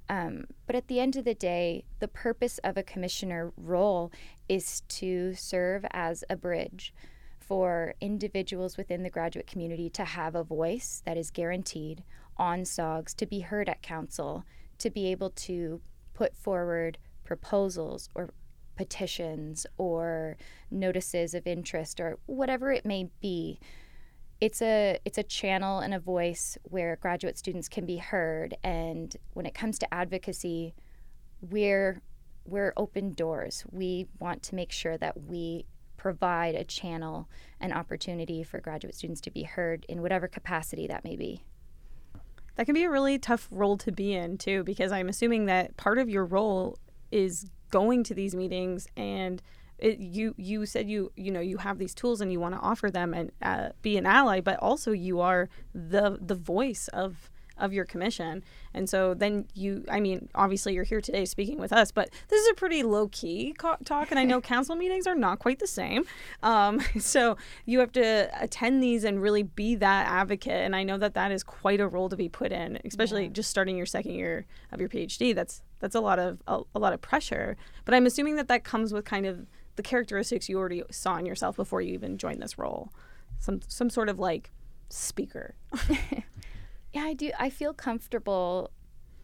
Um, 0.08 0.44
but 0.66 0.76
at 0.76 0.88
the 0.88 1.00
end 1.00 1.16
of 1.16 1.24
the 1.24 1.34
day, 1.34 1.84
the 1.98 2.08
purpose 2.08 2.58
of 2.58 2.76
a 2.76 2.82
commissioner 2.82 3.52
role 3.56 4.10
is 4.48 4.82
to 4.88 5.34
serve 5.34 5.84
as 5.92 6.24
a 6.30 6.36
bridge 6.36 6.92
for 7.38 7.94
individuals 8.00 8.76
within 8.76 9.02
the 9.02 9.10
graduate 9.10 9.46
community 9.46 9.88
to 9.90 10.04
have 10.04 10.34
a 10.34 10.44
voice 10.44 11.02
that 11.06 11.16
is 11.16 11.30
guaranteed 11.30 12.02
on 12.36 12.64
SOGS, 12.64 13.14
to 13.14 13.26
be 13.26 13.40
heard 13.40 13.68
at 13.68 13.82
council, 13.82 14.44
to 14.78 14.90
be 14.90 15.10
able 15.10 15.30
to 15.30 15.80
put 16.14 16.36
forward 16.36 16.98
proposals 17.24 18.08
or 18.14 18.30
petitions 18.76 19.66
or 19.76 20.36
notices 20.70 21.34
of 21.34 21.46
interest 21.46 22.00
or 22.00 22.18
whatever 22.26 22.70
it 22.70 22.86
may 22.86 23.10
be. 23.20 23.58
It's 24.40 24.62
a 24.62 24.98
it's 25.04 25.18
a 25.18 25.22
channel 25.22 25.80
and 25.80 25.92
a 25.92 25.98
voice 25.98 26.56
where 26.62 26.96
graduate 26.96 27.38
students 27.38 27.68
can 27.68 27.86
be 27.86 27.96
heard. 27.96 28.56
And 28.62 29.16
when 29.32 29.46
it 29.46 29.54
comes 29.54 29.78
to 29.80 29.92
advocacy 29.92 30.74
we're 31.40 32.02
we're 32.48 32.72
open 32.76 33.12
doors. 33.12 33.64
We 33.70 34.06
want 34.18 34.42
to 34.44 34.54
make 34.54 34.72
sure 34.72 34.96
that 34.98 35.24
we 35.24 35.66
provide 35.96 36.54
a 36.54 36.64
channel 36.64 37.28
an 37.60 37.72
opportunity 37.72 38.42
for 38.42 38.60
graduate 38.60 38.94
students 38.94 39.20
to 39.20 39.30
be 39.30 39.42
heard 39.42 39.84
in 39.88 40.00
whatever 40.00 40.28
capacity 40.28 40.86
that 40.86 41.04
may 41.04 41.16
be. 41.16 41.42
That 42.54 42.66
can 42.66 42.74
be 42.74 42.84
a 42.84 42.90
really 42.90 43.18
tough 43.18 43.48
role 43.50 43.76
to 43.78 43.92
be 43.92 44.14
in 44.14 44.38
too, 44.38 44.64
because 44.64 44.92
I'm 44.92 45.08
assuming 45.08 45.46
that 45.46 45.76
part 45.76 45.98
of 45.98 46.08
your 46.08 46.24
role 46.24 46.78
is 47.10 47.46
going 47.70 48.04
to 48.04 48.14
these 48.14 48.34
meetings 48.34 48.88
and 48.96 49.42
it, 49.78 49.98
you 50.00 50.34
you 50.36 50.66
said 50.66 50.88
you 50.88 51.12
you 51.16 51.30
know 51.30 51.40
you 51.40 51.58
have 51.58 51.78
these 51.78 51.94
tools 51.94 52.20
and 52.20 52.32
you 52.32 52.40
want 52.40 52.54
to 52.54 52.60
offer 52.60 52.90
them 52.90 53.14
and 53.14 53.30
uh, 53.42 53.68
be 53.80 53.96
an 53.96 54.06
ally, 54.06 54.40
but 54.40 54.58
also 54.58 54.90
you 54.90 55.20
are 55.20 55.48
the 55.72 56.18
the 56.20 56.34
voice 56.34 56.88
of 56.88 57.30
of 57.58 57.72
your 57.72 57.84
commission. 57.84 58.42
And 58.74 58.88
so 58.88 59.14
then 59.14 59.46
you, 59.54 59.84
I 59.88 60.00
mean, 60.00 60.28
obviously 60.34 60.74
you're 60.74 60.84
here 60.84 61.00
today 61.00 61.24
speaking 61.24 61.58
with 61.58 61.72
us, 61.72 61.90
but 61.90 62.10
this 62.28 62.40
is 62.40 62.48
a 62.50 62.54
pretty 62.54 62.82
low 62.82 63.08
key 63.08 63.54
co- 63.58 63.76
talk. 63.84 64.10
And 64.10 64.18
I 64.18 64.24
know 64.24 64.40
council 64.40 64.74
meetings 64.76 65.06
are 65.06 65.14
not 65.14 65.38
quite 65.38 65.58
the 65.58 65.66
same. 65.66 66.04
Um, 66.42 66.80
so 66.98 67.36
you 67.66 67.80
have 67.80 67.92
to 67.92 68.30
attend 68.40 68.82
these 68.82 69.04
and 69.04 69.20
really 69.20 69.42
be 69.42 69.74
that 69.76 70.06
advocate. 70.06 70.62
And 70.64 70.74
I 70.74 70.82
know 70.82 70.98
that 70.98 71.14
that 71.14 71.32
is 71.32 71.42
quite 71.42 71.80
a 71.80 71.88
role 71.88 72.08
to 72.08 72.16
be 72.16 72.28
put 72.28 72.52
in, 72.52 72.78
especially 72.84 73.28
just 73.28 73.50
starting 73.50 73.76
your 73.76 73.86
second 73.86 74.12
year 74.12 74.46
of 74.72 74.80
your 74.80 74.88
PhD. 74.88 75.34
That's, 75.34 75.62
that's 75.80 75.94
a 75.94 76.00
lot 76.00 76.18
of, 76.18 76.38
a, 76.46 76.60
a 76.74 76.78
lot 76.78 76.92
of 76.92 77.00
pressure. 77.00 77.56
But 77.84 77.94
I'm 77.94 78.06
assuming 78.06 78.36
that 78.36 78.48
that 78.48 78.64
comes 78.64 78.92
with 78.92 79.04
kind 79.04 79.26
of 79.26 79.46
the 79.76 79.82
characteristics 79.82 80.48
you 80.48 80.58
already 80.58 80.82
saw 80.90 81.16
in 81.16 81.26
yourself 81.26 81.56
before 81.56 81.80
you 81.80 81.94
even 81.94 82.18
joined 82.18 82.42
this 82.42 82.58
role. 82.58 82.92
Some, 83.38 83.60
some 83.68 83.90
sort 83.90 84.08
of 84.08 84.18
like 84.18 84.50
speaker. 84.90 85.54
yeah 86.92 87.02
i 87.02 87.12
do 87.12 87.30
i 87.38 87.50
feel 87.50 87.72
comfortable 87.72 88.70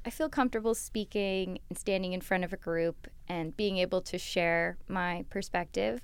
i 0.04 0.11
feel 0.11 0.28
comfortable 0.28 0.75
speaking 0.75 1.59
and 1.68 1.78
standing 1.78 2.12
in 2.12 2.21
front 2.21 2.44
of 2.44 2.52
a 2.52 2.56
group 2.56 3.09
and 3.28 3.56
being 3.56 3.78
able 3.78 4.00
to 4.00 4.18
share 4.18 4.76
my 4.88 5.25
perspective 5.30 6.02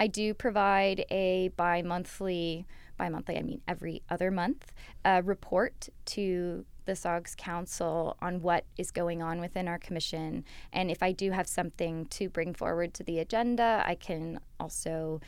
i 0.00 0.06
do 0.06 0.34
provide 0.34 1.04
a 1.10 1.48
bi-monthly 1.56 2.66
bi-monthly 2.96 3.38
i 3.38 3.42
mean 3.42 3.60
every 3.68 4.02
other 4.10 4.30
month 4.30 4.72
uh, 5.04 5.22
report 5.24 5.88
to 6.04 6.64
the 6.86 6.96
SOGS 6.96 7.34
Council 7.36 8.16
on 8.22 8.40
what 8.40 8.64
is 8.78 8.90
going 8.90 9.20
on 9.20 9.40
within 9.40 9.68
our 9.68 9.78
commission. 9.78 10.44
And 10.72 10.90
if 10.90 11.02
I 11.02 11.12
do 11.12 11.32
have 11.32 11.46
something 11.46 12.06
to 12.06 12.28
bring 12.28 12.54
forward 12.54 12.94
to 12.94 13.02
the 13.02 13.18
agenda, 13.18 13.82
I 13.84 13.96
can 13.96 14.40
also 14.58 15.20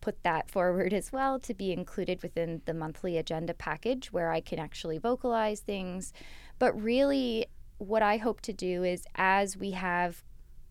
put 0.00 0.22
that 0.22 0.50
forward 0.50 0.92
as 0.92 1.12
well 1.12 1.38
to 1.40 1.54
be 1.54 1.72
included 1.72 2.22
within 2.22 2.62
the 2.64 2.74
monthly 2.74 3.16
agenda 3.16 3.54
package 3.54 4.12
where 4.12 4.30
I 4.30 4.40
can 4.40 4.58
actually 4.58 4.98
vocalize 4.98 5.60
things. 5.60 6.12
But 6.58 6.80
really, 6.80 7.46
what 7.78 8.02
I 8.02 8.16
hope 8.16 8.40
to 8.42 8.52
do 8.52 8.84
is 8.84 9.04
as 9.14 9.56
we 9.56 9.72
have 9.72 10.22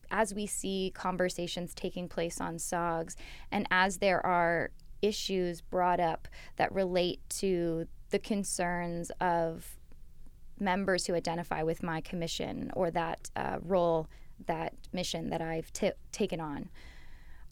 as 0.10 0.34
we 0.34 0.46
see 0.46 0.92
conversations 0.96 1.74
taking 1.74 2.08
place 2.08 2.40
on 2.40 2.58
SOGS 2.58 3.18
and 3.52 3.68
as 3.70 3.98
there 3.98 4.26
are 4.26 4.72
issues 5.02 5.60
brought 5.60 6.00
up 6.00 6.28
that 6.56 6.74
relate 6.74 7.20
to 7.30 7.88
the 8.10 8.20
concerns 8.20 9.12
of 9.20 9.78
members 10.60 11.06
who 11.06 11.14
identify 11.14 11.62
with 11.62 11.84
my 11.84 12.02
commission 12.02 12.72
or 12.74 12.90
that 12.92 13.30
uh, 13.36 13.58
role, 13.62 14.08
that 14.46 14.74
mission 14.92 15.30
that 15.30 15.42
I've 15.42 15.72
t- 15.74 15.92
taken 16.12 16.40
on. 16.40 16.70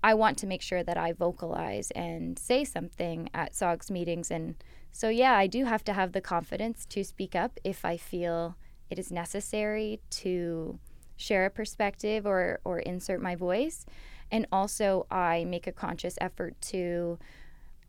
I 0.06 0.14
want 0.14 0.38
to 0.38 0.46
make 0.46 0.62
sure 0.62 0.84
that 0.84 0.98
I 0.98 1.14
vocalize 1.14 1.90
and 1.96 2.38
say 2.38 2.64
something 2.64 3.28
at 3.34 3.56
SOGS 3.56 3.90
meetings. 3.90 4.30
And 4.30 4.54
so, 4.92 5.10
yeah, 5.10 5.34
I 5.34 5.48
do 5.48 5.66
have 5.66 5.84
to 5.86 5.94
have 5.94 6.12
the 6.12 6.22
confidence 6.22 6.86
to 6.90 7.04
speak 7.04 7.36
up 7.36 7.60
if 7.64 7.84
I 7.84 7.98
feel 7.98 8.56
it 8.92 9.00
is 9.00 9.12
necessary 9.12 10.00
to 10.12 10.78
share 11.18 11.48
a 11.48 11.50
perspective 11.50 12.28
or, 12.28 12.60
or 12.64 12.78
insert 12.78 13.20
my 13.20 13.36
voice. 13.36 13.84
And 14.32 14.46
also, 14.52 15.08
I 15.10 15.44
make 15.44 15.66
a 15.66 15.72
conscious 15.72 16.20
effort 16.22 16.54
to, 16.70 17.18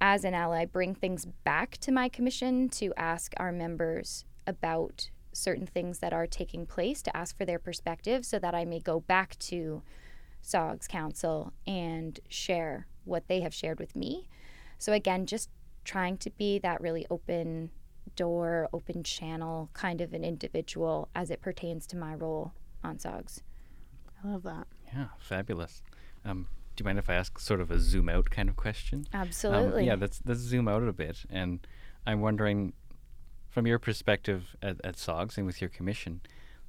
as 0.01 0.25
an 0.25 0.33
ally, 0.33 0.65
bring 0.65 0.95
things 0.95 1.27
back 1.45 1.77
to 1.83 1.93
my 1.93 2.09
commission 2.09 2.71
to 2.71 2.95
ask 2.97 3.35
our 3.37 3.53
members 3.53 4.25
about 4.47 5.11
certain 5.35 5.67
things 5.67 5.99
that 5.99 6.15
are 6.15 6.27
taking 6.27 6.65
place, 6.65 7.03
to 7.03 7.15
ask 7.15 7.37
for 7.37 7.45
their 7.45 7.59
perspective 7.59 8.25
so 8.25 8.39
that 8.39 8.55
I 8.55 8.65
may 8.65 8.81
go 8.81 9.01
back 9.01 9.39
to 9.41 9.83
SOGS 10.47 10.87
Council 10.87 11.53
and 11.67 12.21
share 12.29 12.87
what 13.05 13.27
they 13.27 13.41
have 13.41 13.53
shared 13.53 13.81
with 13.81 13.97
me. 13.97 14.29
So, 14.79 14.93
again, 14.93 15.27
just 15.27 15.51
trying 15.85 16.19
to 16.19 16.31
be 16.31 16.59
that 16.61 16.81
really 16.81 17.07
open 17.11 17.71
door, 18.15 18.69
open 18.73 19.03
channel 19.03 19.71
kind 19.73 20.01
of 20.01 20.13
an 20.13 20.25
individual 20.25 21.09
as 21.15 21.31
it 21.31 21.41
pertains 21.41 21.87
to 21.89 21.97
my 21.97 22.15
role 22.15 22.53
on 22.85 22.99
SOGS. 22.99 23.43
I 24.23 24.29
love 24.29 24.45
that. 24.45 24.67
Yeah, 24.95 25.07
fabulous. 25.19 25.83
Um, 26.25 26.47
do 26.77 26.83
you 26.83 26.85
mind 26.87 26.99
if 26.99 27.11
I 27.11 27.15
ask 27.15 27.39
sort 27.39 27.61
of 27.61 27.71
a 27.71 27.81
zoom 27.81 28.09
out 28.09 28.31
kind 28.31 28.49
of 28.49 28.57
question? 28.57 29.07
Um, 29.13 29.23
Absolutely. 29.23 29.87
yeah, 29.87 29.97
let's 29.99 30.21
let's 30.25 30.41
zoom 30.41 30.69
out 30.69 30.83
a 30.83 30.93
bit, 30.93 31.25
and 31.29 31.67
I'm 32.07 32.21
wondering, 32.21 32.73
from 33.49 33.67
your 33.67 33.79
perspective 33.79 34.55
at, 34.63 34.81
at 34.85 34.97
SOGS 34.97 35.39
and 35.39 35.47
with 35.47 35.61
your 35.61 35.71
commission, 35.71 36.21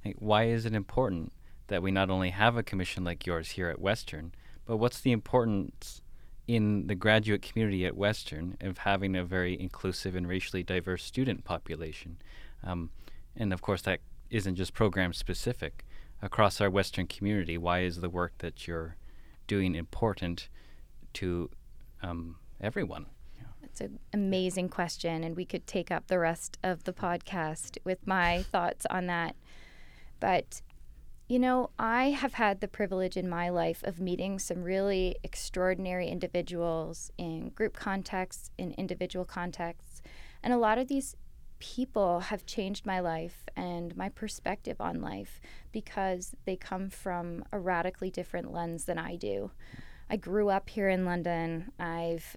like, 0.04 0.16
why 0.18 0.44
is 0.44 0.66
it 0.66 0.74
important 0.74 1.32
that 1.68 1.82
we 1.82 1.90
not 1.90 2.10
only 2.10 2.30
have 2.30 2.56
a 2.56 2.62
commission 2.62 3.04
like 3.04 3.26
yours 3.26 3.50
here 3.50 3.68
at 3.68 3.80
Western, 3.80 4.32
but 4.66 4.76
what's 4.76 5.00
the 5.00 5.12
importance 5.12 6.02
in 6.46 6.86
the 6.86 6.94
graduate 6.94 7.42
community 7.42 7.84
at 7.86 7.96
Western 7.96 8.56
of 8.60 8.78
having 8.78 9.14
a 9.14 9.24
very 9.24 9.58
inclusive 9.58 10.14
and 10.14 10.28
racially 10.28 10.62
diverse 10.62 11.04
student 11.04 11.44
population? 11.44 12.18
Um, 12.64 12.90
and 13.36 13.52
of 13.52 13.62
course, 13.62 13.82
that 13.82 14.00
isn't 14.30 14.56
just 14.56 14.74
program 14.74 15.12
specific. 15.12 15.84
Across 16.20 16.60
our 16.60 16.68
Western 16.68 17.06
community, 17.06 17.56
why 17.56 17.80
is 17.80 18.00
the 18.00 18.10
work 18.10 18.32
that 18.38 18.66
you're 18.66 18.96
doing 19.46 19.76
important 19.76 20.48
to 21.14 21.48
um, 22.02 22.36
everyone? 22.60 23.06
That's 23.60 23.80
an 23.80 23.98
amazing 24.12 24.68
question, 24.70 25.22
and 25.22 25.36
we 25.36 25.44
could 25.44 25.66
take 25.66 25.90
up 25.90 26.08
the 26.08 26.18
rest 26.18 26.58
of 26.62 26.84
the 26.84 26.92
podcast 26.92 27.78
with 27.84 28.06
my 28.06 28.42
thoughts 28.44 28.86
on 28.90 29.06
that. 29.06 29.36
But, 30.20 30.62
you 31.28 31.38
know, 31.38 31.70
I 31.78 32.04
have 32.10 32.34
had 32.34 32.60
the 32.60 32.68
privilege 32.68 33.16
in 33.16 33.28
my 33.28 33.50
life 33.50 33.82
of 33.84 34.00
meeting 34.00 34.38
some 34.38 34.62
really 34.62 35.16
extraordinary 35.22 36.08
individuals 36.08 37.12
in 37.18 37.50
group 37.50 37.76
contexts, 37.76 38.50
in 38.56 38.72
individual 38.72 39.26
contexts. 39.26 40.00
And 40.42 40.54
a 40.54 40.58
lot 40.58 40.78
of 40.78 40.88
these 40.88 41.16
people 41.58 42.20
have 42.20 42.46
changed 42.46 42.86
my 42.86 43.00
life 43.00 43.44
and 43.56 43.94
my 43.94 44.08
perspective 44.08 44.80
on 44.80 45.02
life 45.02 45.38
because 45.70 46.34
they 46.46 46.56
come 46.56 46.88
from 46.88 47.44
a 47.52 47.58
radically 47.58 48.10
different 48.10 48.50
lens 48.50 48.86
than 48.86 48.98
I 48.98 49.16
do. 49.16 49.50
I 50.08 50.16
grew 50.16 50.48
up 50.48 50.70
here 50.70 50.88
in 50.88 51.04
London. 51.04 51.72
I've 51.78 52.36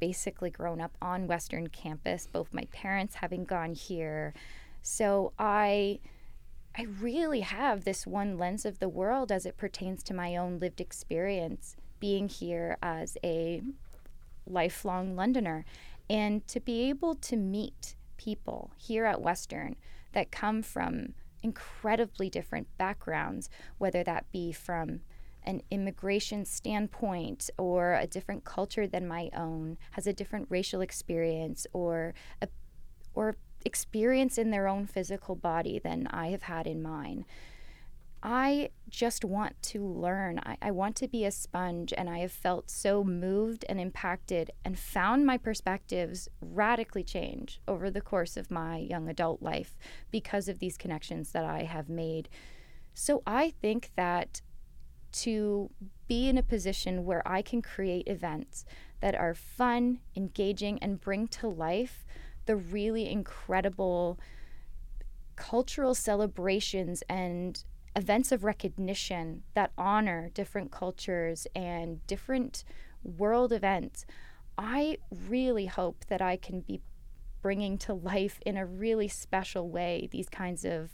basically 0.00 0.50
grown 0.50 0.80
up 0.80 0.96
on 1.00 1.28
Western 1.28 1.68
campus, 1.68 2.26
both 2.26 2.52
my 2.52 2.66
parents 2.72 3.16
having 3.16 3.44
gone 3.44 3.74
here. 3.74 4.34
So 4.82 5.32
I 5.38 6.00
I 6.76 6.82
really 6.82 7.40
have 7.40 7.84
this 7.84 8.06
one 8.06 8.36
lens 8.36 8.64
of 8.64 8.80
the 8.80 8.88
world 8.88 9.30
as 9.30 9.46
it 9.46 9.56
pertains 9.56 10.02
to 10.04 10.14
my 10.14 10.36
own 10.36 10.58
lived 10.58 10.80
experience 10.80 11.76
being 12.00 12.28
here 12.28 12.76
as 12.82 13.16
a 13.22 13.62
lifelong 14.46 15.14
Londoner 15.14 15.64
and 16.10 16.46
to 16.48 16.58
be 16.58 16.88
able 16.88 17.14
to 17.14 17.36
meet 17.36 17.94
people 18.16 18.72
here 18.76 19.04
at 19.04 19.22
Western 19.22 19.76
that 20.12 20.32
come 20.32 20.62
from 20.62 21.14
incredibly 21.42 22.28
different 22.28 22.66
backgrounds, 22.76 23.48
whether 23.78 24.02
that 24.02 24.30
be 24.32 24.50
from 24.52 25.00
an 25.44 25.62
immigration 25.70 26.44
standpoint 26.44 27.50
or 27.56 27.94
a 27.94 28.06
different 28.06 28.44
culture 28.44 28.86
than 28.86 29.06
my 29.06 29.30
own, 29.36 29.76
has 29.92 30.06
a 30.06 30.12
different 30.12 30.46
racial 30.50 30.80
experience 30.80 31.66
or 31.72 32.14
a, 32.42 32.48
or 33.14 33.36
experience 33.64 34.38
in 34.38 34.50
their 34.50 34.68
own 34.68 34.86
physical 34.86 35.34
body 35.34 35.78
than 35.78 36.06
I 36.08 36.28
have 36.28 36.42
had 36.42 36.66
in 36.66 36.82
mine. 36.82 37.24
I 38.26 38.70
just 38.88 39.22
want 39.22 39.60
to 39.64 39.86
learn. 39.86 40.40
I, 40.46 40.56
I, 40.62 40.70
want 40.70 40.96
to 40.96 41.08
be 41.08 41.26
a 41.26 41.30
sponge, 41.30 41.92
and 41.94 42.08
I 42.08 42.20
have 42.20 42.32
felt 42.32 42.70
so 42.70 43.04
moved 43.04 43.66
and 43.68 43.78
impacted 43.78 44.50
and 44.64 44.78
found 44.78 45.26
my 45.26 45.36
perspectives 45.36 46.26
radically 46.40 47.04
change 47.04 47.60
over 47.68 47.90
the 47.90 48.00
course 48.00 48.38
of 48.38 48.50
my 48.50 48.78
young 48.78 49.10
adult 49.10 49.42
life 49.42 49.76
because 50.10 50.48
of 50.48 50.58
these 50.58 50.78
connections 50.78 51.32
that 51.32 51.44
I 51.44 51.64
have 51.64 51.90
made. 51.90 52.30
So 52.94 53.22
I 53.26 53.50
think 53.50 53.90
that 53.96 54.40
to 55.12 55.70
be 56.08 56.26
in 56.26 56.38
a 56.38 56.42
position 56.42 57.04
where 57.04 57.26
I 57.28 57.42
can 57.42 57.60
create 57.60 58.08
events 58.08 58.64
that 59.00 59.14
are 59.14 59.34
fun, 59.34 60.00
engaging, 60.16 60.78
and 60.78 60.98
bring 60.98 61.28
to 61.28 61.46
life 61.46 62.06
the 62.46 62.56
really 62.56 63.10
incredible 63.10 64.18
cultural 65.36 65.94
celebrations 65.94 67.02
and 67.08 67.64
events 67.96 68.32
of 68.32 68.44
recognition 68.44 69.42
that 69.54 69.72
honor 69.78 70.30
different 70.34 70.70
cultures 70.70 71.46
and 71.54 72.04
different 72.06 72.64
world 73.02 73.52
events, 73.52 74.04
I 74.56 74.98
really 75.28 75.66
hope 75.66 76.04
that 76.08 76.22
I 76.22 76.36
can 76.36 76.60
be 76.60 76.80
bringing 77.42 77.76
to 77.78 77.92
life 77.92 78.40
in 78.46 78.56
a 78.56 78.64
really 78.64 79.08
special 79.08 79.68
way 79.68 80.08
these 80.10 80.28
kinds 80.28 80.64
of 80.64 80.90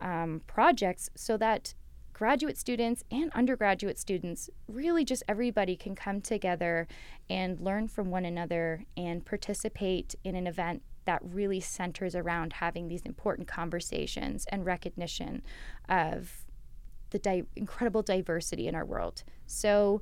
um, 0.00 0.42
projects 0.46 1.10
so 1.14 1.36
that 1.36 1.74
graduate 2.16 2.56
students 2.56 3.04
and 3.10 3.30
undergraduate 3.34 3.98
students, 3.98 4.48
really 4.68 5.04
just 5.04 5.22
everybody 5.28 5.76
can 5.76 5.94
come 5.94 6.18
together 6.18 6.88
and 7.28 7.60
learn 7.60 7.86
from 7.86 8.10
one 8.10 8.24
another 8.24 8.86
and 8.96 9.26
participate 9.26 10.14
in 10.24 10.34
an 10.34 10.46
event 10.46 10.80
that 11.04 11.20
really 11.22 11.60
centers 11.60 12.14
around 12.14 12.54
having 12.54 12.88
these 12.88 13.02
important 13.02 13.46
conversations 13.46 14.46
and 14.50 14.64
recognition 14.64 15.42
of 15.90 16.46
the 17.10 17.18
di- 17.18 17.42
incredible 17.54 18.00
diversity 18.00 18.66
in 18.66 18.74
our 18.74 18.86
world. 18.86 19.22
So, 19.46 20.00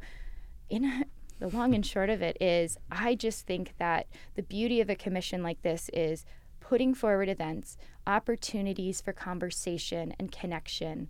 in 0.71 0.85
a, 0.85 1.05
the 1.41 1.49
long 1.49 1.75
and 1.75 1.85
short 1.85 2.11
of 2.11 2.23
it 2.23 2.41
is, 2.41 2.79
I 2.93 3.17
just 3.17 3.45
think 3.45 3.75
that 3.79 4.07
the 4.37 4.45
beauty 4.45 4.81
of 4.81 4.89
a 4.89 4.95
commission 4.95 5.43
like 5.43 5.63
this 5.63 5.91
is 5.93 6.25
putting 6.61 6.95
forward 6.95 7.29
events, 7.29 7.77
opportunities 8.07 9.01
for 9.01 9.13
conversation 9.13 10.15
and 10.17 10.31
connection, 10.31 11.09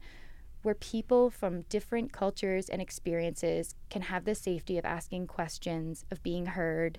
where 0.65 0.75
people 0.75 1.31
from 1.31 1.63
different 1.63 2.13
cultures 2.13 2.69
and 2.69 2.81
experiences 2.81 3.75
can 3.91 4.03
have 4.03 4.25
the 4.25 4.35
safety 4.35 4.79
of 4.79 4.85
asking 4.85 5.27
questions, 5.27 6.05
of 6.11 6.23
being 6.23 6.47
heard, 6.47 6.99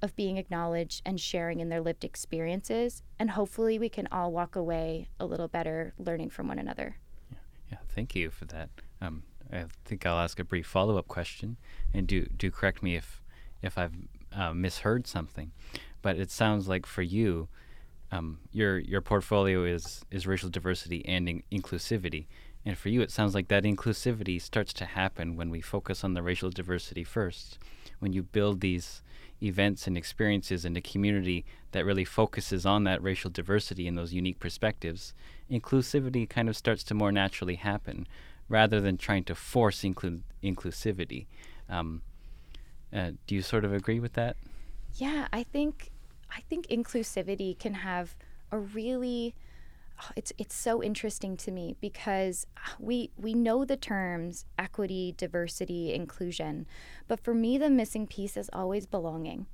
of 0.00 0.16
being 0.16 0.36
acknowledged 0.36 1.02
and 1.06 1.20
sharing 1.20 1.60
in 1.60 1.68
their 1.68 1.80
lived 1.80 2.04
experiences. 2.04 3.02
And 3.18 3.30
hopefully, 3.30 3.78
we 3.78 3.88
can 3.88 4.08
all 4.10 4.32
walk 4.32 4.56
away 4.56 5.08
a 5.20 5.26
little 5.26 5.48
better 5.48 5.94
learning 5.98 6.30
from 6.30 6.48
one 6.48 6.58
another. 6.58 6.96
Yeah, 7.30 7.38
yeah 7.70 7.78
thank 7.94 8.14
you 8.16 8.30
for 8.30 8.46
that. 8.46 8.70
Um, 9.00 9.22
I 9.52 9.66
think 9.84 10.06
I'll 10.06 10.18
ask 10.18 10.38
a 10.40 10.44
brief 10.44 10.66
follow 10.66 10.96
up 10.96 11.08
question, 11.08 11.58
and 11.92 12.06
do 12.06 12.26
do 12.26 12.50
correct 12.50 12.82
me 12.82 12.96
if 12.96 13.22
if 13.60 13.78
I've 13.78 13.94
uh, 14.32 14.52
misheard 14.54 15.06
something. 15.06 15.52
But 16.00 16.18
it 16.18 16.30
sounds 16.30 16.66
like 16.68 16.86
for 16.86 17.02
you, 17.02 17.48
um, 18.10 18.38
your 18.50 18.78
your 18.78 19.00
portfolio 19.00 19.64
is 19.64 20.04
is 20.10 20.26
racial 20.26 20.50
diversity 20.50 21.04
and 21.06 21.28
in- 21.28 21.42
inclusivity, 21.52 22.26
and 22.64 22.78
for 22.78 22.88
you, 22.88 23.02
it 23.02 23.10
sounds 23.10 23.34
like 23.34 23.48
that 23.48 23.64
inclusivity 23.64 24.40
starts 24.40 24.72
to 24.74 24.84
happen 24.84 25.36
when 25.36 25.50
we 25.50 25.60
focus 25.60 26.04
on 26.04 26.14
the 26.14 26.22
racial 26.22 26.50
diversity 26.50 27.04
first. 27.04 27.58
When 27.98 28.12
you 28.12 28.22
build 28.22 28.60
these 28.60 29.02
events 29.42 29.86
and 29.86 29.96
experiences 29.96 30.64
in 30.64 30.76
a 30.76 30.80
community 30.80 31.44
that 31.72 31.84
really 31.84 32.04
focuses 32.04 32.64
on 32.64 32.84
that 32.84 33.02
racial 33.02 33.30
diversity 33.30 33.88
and 33.88 33.98
those 33.98 34.12
unique 34.12 34.38
perspectives, 34.38 35.12
inclusivity 35.50 36.28
kind 36.28 36.48
of 36.48 36.56
starts 36.56 36.84
to 36.84 36.94
more 36.94 37.10
naturally 37.10 37.56
happen 37.56 38.06
rather 38.48 38.80
than 38.80 38.96
trying 38.96 39.24
to 39.24 39.34
force 39.34 39.82
inclu- 39.82 40.20
inclusivity. 40.42 41.26
Um, 41.68 42.02
uh, 42.92 43.12
do 43.26 43.34
you 43.34 43.42
sort 43.42 43.64
of 43.64 43.72
agree 43.72 43.98
with 43.98 44.12
that? 44.12 44.36
Yeah, 44.94 45.26
I 45.32 45.42
think 45.42 45.90
I 46.30 46.42
think 46.48 46.66
inclusivity 46.68 47.58
can 47.58 47.74
have 47.74 48.14
a 48.50 48.58
really 48.58 49.34
it's 50.16 50.32
it's 50.38 50.54
so 50.54 50.82
interesting 50.82 51.36
to 51.38 51.50
me 51.50 51.76
because 51.80 52.46
ah, 52.56 52.74
we 52.78 53.10
we 53.16 53.34
know 53.34 53.64
the 53.64 53.76
terms 53.76 54.44
equity, 54.58 55.14
diversity, 55.16 55.92
inclusion, 55.92 56.66
but 57.08 57.20
for 57.20 57.34
me 57.34 57.58
the 57.58 57.70
missing 57.70 58.06
piece 58.06 58.36
is 58.36 58.50
always 58.52 58.86
belonging. 58.86 59.46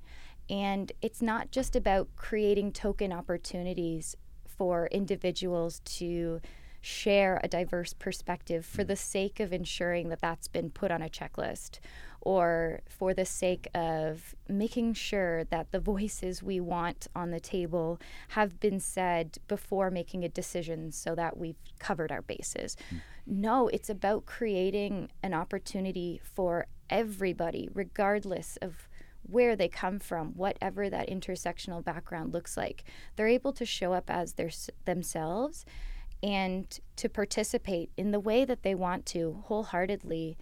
And 0.50 0.92
it's 1.02 1.20
not 1.20 1.50
just 1.50 1.76
about 1.76 2.08
creating 2.16 2.72
token 2.72 3.12
opportunities 3.12 4.16
for 4.46 4.86
individuals 4.86 5.80
to 5.84 6.40
share 6.80 7.40
a 7.42 7.48
diverse 7.48 7.92
perspective 7.92 8.64
for 8.64 8.82
mm. 8.82 8.86
the 8.86 8.96
sake 8.96 9.40
of 9.40 9.52
ensuring 9.52 10.08
that 10.08 10.20
that's 10.20 10.48
been 10.48 10.70
put 10.70 10.90
on 10.90 11.02
a 11.02 11.08
checklist 11.08 11.80
or 12.28 12.82
for 12.86 13.14
the 13.14 13.24
sake 13.24 13.66
of 13.74 14.34
making 14.50 14.92
sure 14.92 15.44
that 15.44 15.72
the 15.72 15.80
voices 15.80 16.42
we 16.42 16.60
want 16.60 17.06
on 17.16 17.30
the 17.30 17.40
table 17.40 17.98
have 18.28 18.60
been 18.60 18.78
said 18.78 19.38
before 19.48 19.90
making 19.90 20.22
a 20.22 20.28
decision 20.28 20.92
so 20.92 21.14
that 21.14 21.38
we've 21.38 21.56
covered 21.78 22.12
our 22.12 22.20
bases. 22.20 22.76
Mm. 22.92 23.00
No, 23.26 23.68
it's 23.68 23.88
about 23.88 24.26
creating 24.26 25.08
an 25.22 25.32
opportunity 25.32 26.20
for 26.22 26.66
everybody, 26.90 27.70
regardless 27.72 28.58
of 28.60 28.90
where 29.22 29.56
they 29.56 29.68
come 29.68 29.98
from, 29.98 30.34
whatever 30.34 30.90
that 30.90 31.08
intersectional 31.08 31.82
background 31.82 32.34
looks 32.34 32.58
like. 32.58 32.84
They're 33.16 33.26
able 33.26 33.54
to 33.54 33.64
show 33.64 33.94
up 33.94 34.10
as 34.10 34.34
their, 34.34 34.50
themselves 34.84 35.64
and 36.22 36.78
to 36.96 37.08
participate 37.08 37.90
in 37.96 38.10
the 38.10 38.20
way 38.20 38.44
that 38.44 38.64
they 38.64 38.74
want 38.74 39.06
to 39.06 39.44
wholeheartedly 39.46 40.36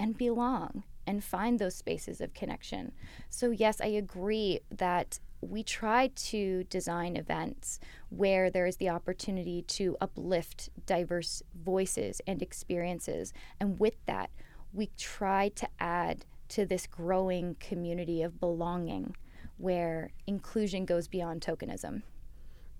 and 0.00 0.18
belong 0.18 0.82
and 1.08 1.24
find 1.24 1.58
those 1.58 1.74
spaces 1.74 2.20
of 2.20 2.34
connection. 2.34 2.92
So, 3.30 3.50
yes, 3.50 3.80
I 3.80 3.86
agree 3.86 4.60
that 4.70 5.18
we 5.40 5.62
try 5.62 6.08
to 6.08 6.64
design 6.64 7.16
events 7.16 7.80
where 8.10 8.50
there 8.50 8.66
is 8.66 8.76
the 8.76 8.90
opportunity 8.90 9.62
to 9.62 9.96
uplift 10.02 10.68
diverse 10.84 11.42
voices 11.64 12.20
and 12.26 12.42
experiences. 12.42 13.32
And 13.58 13.80
with 13.80 13.94
that, 14.04 14.28
we 14.74 14.90
try 14.98 15.48
to 15.48 15.66
add 15.80 16.26
to 16.50 16.66
this 16.66 16.86
growing 16.86 17.56
community 17.58 18.22
of 18.22 18.38
belonging 18.38 19.16
where 19.56 20.10
inclusion 20.26 20.84
goes 20.84 21.08
beyond 21.08 21.40
tokenism. 21.40 22.02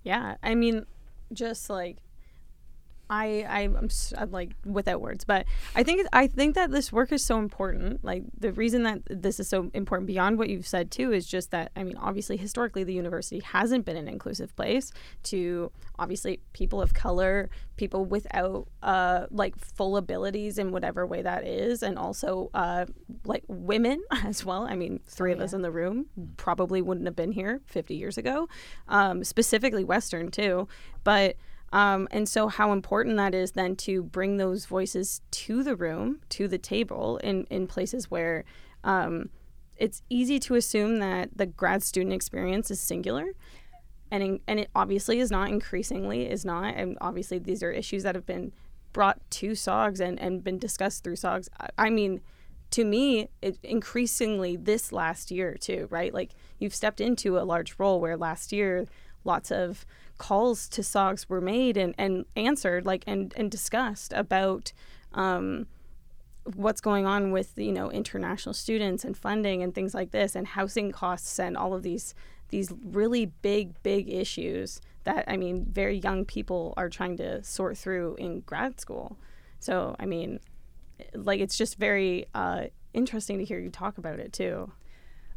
Yeah, 0.03 0.37
I 0.43 0.55
mean, 0.55 0.85
just 1.33 1.71
like 1.71 1.97
I, 3.11 3.47
I 3.49 3.61
am 3.63 3.89
I'm 4.17 4.31
like 4.31 4.51
without 4.65 5.01
words, 5.01 5.25
but 5.25 5.47
I 5.75 5.83
think 5.83 6.07
I 6.13 6.27
think 6.27 6.55
that 6.57 6.71
this 6.71 6.93
work 6.93 7.11
is 7.13 7.25
so 7.25 7.39
important. 7.39 8.05
Like 8.05 8.25
the 8.39 8.53
reason 8.53 8.83
that 8.83 9.01
this 9.09 9.41
is 9.41 9.49
so 9.49 9.71
important 9.73 10.07
beyond 10.07 10.39
what 10.39 10.49
you've 10.49 10.67
said 10.67 10.91
too 10.91 11.13
is 11.13 11.27
just 11.27 11.51
that 11.53 11.73
I 11.75 11.85
mean 11.85 11.97
obviously 11.97 12.37
historically 12.37 12.85
the 12.85 12.93
university 12.93 13.41
hasn't 13.41 13.85
been 13.85 13.97
an 13.97 14.09
inclusive 14.09 14.55
place 14.57 14.93
to 15.25 15.73
obviously 15.99 16.41
people 16.53 16.83
of 16.83 16.93
color, 16.93 17.49
people 17.77 18.05
without 18.05 18.69
uh 18.83 19.27
like 19.31 19.57
full 19.59 19.97
abilities 19.97 20.59
in 20.59 20.71
whatever 20.71 21.07
way 21.07 21.23
that 21.23 21.47
is, 21.47 21.83
and 21.83 21.99
also 21.99 22.51
uh 22.53 22.85
like 23.25 23.45
women 23.49 24.03
as 24.25 24.45
well. 24.45 24.67
I 24.69 24.77
mean 24.77 25.01
three 25.07 25.31
oh, 25.31 25.35
of 25.35 25.39
yeah. 25.39 25.45
us 25.45 25.53
in 25.55 25.63
the 25.63 25.71
room 25.71 26.07
probably 26.37 26.83
wouldn't 26.83 27.07
have 27.07 27.17
been 27.17 27.33
here 27.33 27.63
50 27.67 27.95
years 27.95 28.19
ago, 28.19 28.49
um, 28.89 29.25
specifically 29.25 29.85
Western 29.85 30.31
too, 30.31 30.69
but 31.05 31.37
um, 31.73 32.09
and 32.11 32.29
so, 32.29 32.49
how 32.49 32.73
important 32.73 33.17
that 33.17 33.35
is 33.35 33.53
then 33.53 33.77
to 33.77 34.03
bring 34.03 34.37
those 34.37 34.67
voices 34.67 35.21
to 35.33 35.63
the 35.63 35.77
room, 35.77 36.21
to 36.31 36.49
the 36.49 36.59
table, 36.59 37.19
in, 37.19 37.45
in 37.51 37.67
places 37.67 38.11
where 38.11 38.45
um, 38.85 39.29
it's 39.77 40.03
easy 40.09 40.39
to 40.41 40.55
assume 40.55 40.99
that 40.99 41.37
the 41.37 41.47
grad 41.47 41.83
student 41.83 42.15
experience 42.15 42.71
is 42.71 42.81
singular. 42.81 43.33
and 44.11 44.23
in, 44.23 44.41
and 44.47 44.61
it 44.61 44.71
obviously 44.75 45.21
is 45.21 45.31
not 45.31 45.51
increasingly 45.51 46.29
is 46.29 46.45
not 46.45 46.75
and 46.75 46.97
obviously 47.01 47.39
these 47.39 47.63
are 47.63 47.71
issues 47.71 48.03
that 48.03 48.15
have 48.15 48.25
been 48.25 48.53
brought 48.93 49.21
to 49.31 49.55
SOGS 49.55 50.01
and, 50.01 50.19
and 50.19 50.43
been 50.43 50.59
discussed 50.59 51.05
through 51.05 51.17
SOGS. 51.17 51.49
I, 51.61 51.69
I 51.79 51.91
mean, 51.91 52.21
to 52.71 52.85
me, 52.85 53.29
it 53.41 53.59
increasingly 53.63 54.57
this 54.57 54.93
last 54.93 55.31
year 55.31 55.55
too, 55.55 55.87
right? 55.91 56.13
Like 56.13 56.33
you've 56.59 56.75
stepped 56.75 57.01
into 57.01 57.39
a 57.39 57.45
large 57.45 57.79
role 57.79 58.01
where 58.01 58.17
last 58.17 58.53
year 58.53 58.87
lots 59.25 59.51
of 59.51 59.87
calls 60.19 60.69
to 60.69 60.83
SOGS 60.83 61.29
were 61.29 61.41
made 61.41 61.77
and, 61.77 61.95
and 61.97 62.27
answered 62.37 62.85
like 62.85 63.05
and, 63.07 63.33
and 63.37 63.51
discussed 63.51 64.13
about 64.13 64.73
um, 65.15 65.67
what's 66.55 66.81
going 66.81 67.07
on 67.07 67.31
with 67.31 67.53
you 67.57 67.73
know 67.73 67.91
international 67.91 68.53
students 68.53 69.05
and 69.05 69.17
funding 69.17 69.63
and 69.63 69.75
things 69.75 69.95
like 69.95 70.11
this 70.11 70.35
and 70.35 70.47
housing 70.49 70.93
costs 70.93 71.39
and 71.39 71.57
all 71.57 71.75
of 71.75 71.83
these 71.83 72.15
these 72.49 72.73
really 72.85 73.27
big 73.27 73.81
big 73.83 74.09
issues 74.09 74.81
that 75.05 75.25
I 75.29 75.37
mean 75.37 75.67
very 75.71 75.99
young 75.99 76.25
people 76.25 76.75
are 76.77 76.89
trying 76.89 77.17
to 77.19 77.43
sort 77.43 77.79
through 77.79 78.17
in 78.17 78.41
grad 78.41 78.81
school. 78.81 79.17
So 79.61 79.95
I 79.99 80.07
mean 80.07 80.41
like 81.15 81.41
it's 81.41 81.57
just 81.57 81.79
very 81.79 82.27
uh, 82.35 82.65
interesting 82.93 83.39
to 83.39 83.45
hear 83.45 83.59
you 83.59 83.71
talk 83.71 83.99
about 83.99 84.19
it 84.19 84.33
too. 84.33 84.73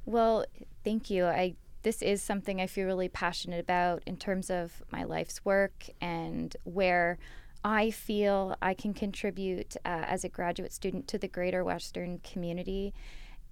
Well, 0.05 0.45
thank 0.83 1.09
you. 1.09 1.25
I 1.25 1.55
this 1.83 2.01
is 2.01 2.21
something 2.21 2.61
I 2.61 2.67
feel 2.67 2.85
really 2.85 3.09
passionate 3.09 3.59
about 3.59 4.03
in 4.05 4.17
terms 4.17 4.49
of 4.49 4.83
my 4.91 5.03
life's 5.03 5.43
work 5.43 5.87
and 5.99 6.55
where 6.63 7.17
I 7.63 7.91
feel 7.91 8.55
I 8.61 8.73
can 8.73 8.93
contribute 8.93 9.75
uh, 9.85 10.05
as 10.07 10.23
a 10.23 10.29
graduate 10.29 10.73
student 10.73 11.07
to 11.09 11.17
the 11.17 11.27
greater 11.27 11.63
Western 11.63 12.19
community. 12.19 12.93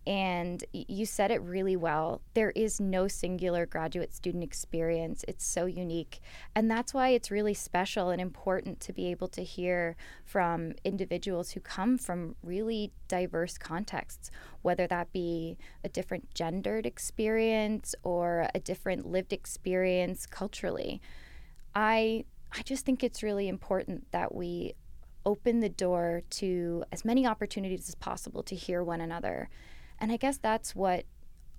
And 0.10 0.65
you 0.74 1.06
said 1.06 1.30
it 1.30 1.39
really 1.43 1.76
well. 1.76 2.24
There 2.34 2.50
is 2.56 2.80
no 2.80 3.08
singular 3.08 3.67
graduate 3.67 4.12
student 4.12 4.43
experience. 4.43 5.24
It's 5.28 5.45
so 5.45 5.67
unique. 5.67 6.19
And 6.56 6.69
that's 6.69 6.95
why 6.95 7.10
it's 7.10 7.30
really 7.30 7.54
special 7.54 8.10
and 8.10 8.19
important 8.19 8.80
to 8.80 8.91
be 8.91 9.12
able 9.12 9.28
to 9.28 9.43
hear 9.43 9.95
from 10.26 10.74
individuals 10.84 11.52
who 11.52 11.60
come 11.60 12.00
from 12.00 12.36
really 12.41 12.91
diverse 13.08 13.60
contexts, 13.60 14.32
whether 14.63 14.88
that 14.88 15.13
be 15.13 15.60
a 15.84 15.89
different 15.89 16.34
gendered 16.34 16.88
experience 16.88 17.93
or 18.02 18.48
a 18.56 18.60
different 18.60 19.06
lived 19.06 19.32
experience 19.32 20.26
culturally. 20.26 21.00
I 21.76 22.26
I 22.52 22.63
just 22.63 22.84
think 22.84 23.04
it's 23.04 23.22
really 23.22 23.48
important 23.48 24.12
that 24.12 24.34
we 24.34 24.74
open 25.24 25.60
the 25.60 25.69
door 25.69 26.24
to 26.32 26.84
as 26.91 27.06
many 27.06 27.28
opportunities 27.28 27.88
as 27.88 27.93
possible 27.93 28.41
to 28.41 28.56
hear 28.56 28.84
one 28.84 29.02
another. 29.02 29.50
And 29.99 30.12
I 30.12 30.17
guess 30.17 30.38
that's 30.38 30.75
what 30.75 31.05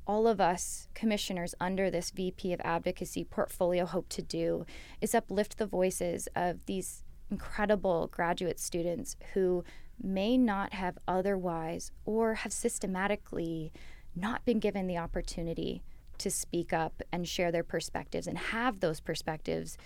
all 0.07 0.27
of 0.27 0.41
us 0.41 0.89
commissioners 0.95 1.55
under 1.61 1.91
this 1.91 2.11
VP 2.11 2.53
of 2.53 2.61
advocacy 2.65 3.25
portfolio 3.25 3.87
hope 3.87 4.09
to 4.09 4.23
do 4.23 4.67
is 5.01 5.15
uplift 5.15 5.59
the 5.59 5.67
voices 5.67 6.29
of 6.35 6.65
these 6.67 7.05
incredible 7.31 8.09
graduate 8.09 8.59
students 8.59 9.17
who 9.35 9.63
may 10.03 10.37
not 10.37 10.73
have 10.73 10.99
otherwise 11.07 11.93
or 12.05 12.35
have 12.35 12.53
systematically 12.53 13.73
not 14.17 14.45
been 14.45 14.59
given 14.59 14.87
the 14.87 14.99
opportunity 14.99 15.83
to 16.19 16.31
speak 16.31 16.73
up 16.73 17.03
and 17.13 17.29
share 17.29 17.53
their 17.53 17.63
perspectives 17.63 18.27
and 18.27 18.37
have 18.37 18.81
those 18.81 19.01
perspectives 19.01 19.79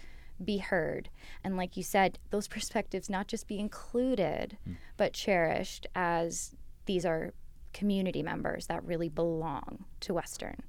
be 0.43 0.59
heard. 0.59 1.09
And 1.45 1.57
like 1.57 1.77
you 1.77 1.83
said, 1.83 2.19
those 2.31 2.49
perspectives 2.49 3.09
not 3.09 3.29
just 3.29 3.47
be 3.47 3.59
included, 3.59 4.59
mm. 4.69 4.77
but 4.97 5.13
cherished 5.13 5.87
as 5.95 6.55
these 6.87 7.07
are 7.07 7.33
community 7.75 8.23
members 8.23 8.67
that 8.69 8.83
really 8.85 9.11
belong 9.11 9.85
to 10.01 10.15
Western. 10.15 10.63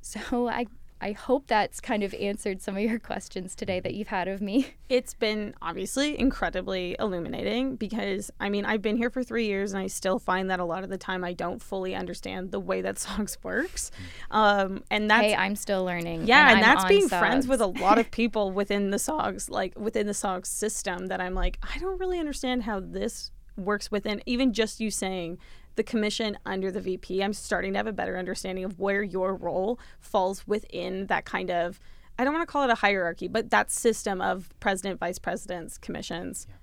So 0.00 0.48
I 0.48 0.66
I 1.00 1.12
hope 1.12 1.46
that's 1.46 1.80
kind 1.80 2.02
of 2.02 2.12
answered 2.14 2.60
some 2.60 2.76
of 2.76 2.82
your 2.82 2.98
questions 2.98 3.54
today 3.54 3.78
that 3.80 3.94
you've 3.94 4.08
had 4.08 4.28
of 4.28 4.40
me. 4.40 4.74
It's 4.88 5.12
been 5.12 5.54
obviously 5.60 6.18
incredibly 6.18 6.96
illuminating 6.98 7.76
because 7.76 8.30
I 8.40 8.48
mean, 8.48 8.64
I've 8.64 8.80
been 8.80 8.96
here 8.96 9.10
for 9.10 9.22
three 9.22 9.44
years 9.44 9.74
and 9.74 9.82
I 9.82 9.86
still 9.86 10.18
find 10.18 10.50
that 10.50 10.60
a 10.60 10.64
lot 10.64 10.82
of 10.82 10.88
the 10.88 10.96
time 10.96 11.24
I 11.24 11.34
don't 11.34 11.60
fully 11.60 11.94
understand 11.94 12.52
the 12.52 12.58
way 12.58 12.80
that 12.80 12.98
SOGS 13.06 13.36
works. 13.42 13.90
Um, 14.30 14.82
and 14.90 15.10
that's. 15.10 15.26
Hey, 15.26 15.34
I'm 15.34 15.56
still 15.56 15.84
learning. 15.84 16.26
Yeah, 16.26 16.48
and, 16.48 16.60
and 16.60 16.62
that's 16.62 16.86
being 16.86 17.06
SOGS. 17.06 17.20
friends 17.20 17.46
with 17.46 17.60
a 17.60 17.66
lot 17.66 17.98
of 17.98 18.10
people 18.10 18.50
within 18.50 18.90
the 18.90 18.98
SOGS, 18.98 19.50
like 19.50 19.78
within 19.78 20.06
the 20.06 20.14
SOGS 20.14 20.48
system 20.48 21.08
that 21.08 21.20
I'm 21.20 21.34
like, 21.34 21.58
I 21.62 21.78
don't 21.78 22.00
really 22.00 22.18
understand 22.18 22.62
how 22.62 22.80
this 22.80 23.30
works 23.58 23.90
within 23.90 24.22
even 24.24 24.52
just 24.52 24.80
you 24.80 24.90
saying 24.90 25.38
the 25.76 25.82
commission 25.84 26.38
under 26.44 26.70
the 26.70 26.80
VP, 26.80 27.22
I'm 27.22 27.32
starting 27.32 27.72
to 27.72 27.78
have 27.78 27.86
a 27.86 27.92
better 27.92 28.18
understanding 28.18 28.64
of 28.64 28.78
where 28.78 29.02
your 29.02 29.34
role 29.34 29.78
falls 30.00 30.46
within 30.46 31.06
that 31.06 31.24
kind 31.24 31.50
of 31.50 31.80
I 32.18 32.24
don't 32.24 32.34
want 32.34 32.48
to 32.48 32.52
call 32.52 32.64
it 32.64 32.70
a 32.70 32.74
hierarchy, 32.74 33.28
but 33.28 33.50
that 33.50 33.70
system 33.70 34.20
of 34.20 34.52
president, 34.58 34.98
vice 34.98 35.20
presidents, 35.20 35.78
commissions. 35.78 36.46
Yeah. 36.48 36.54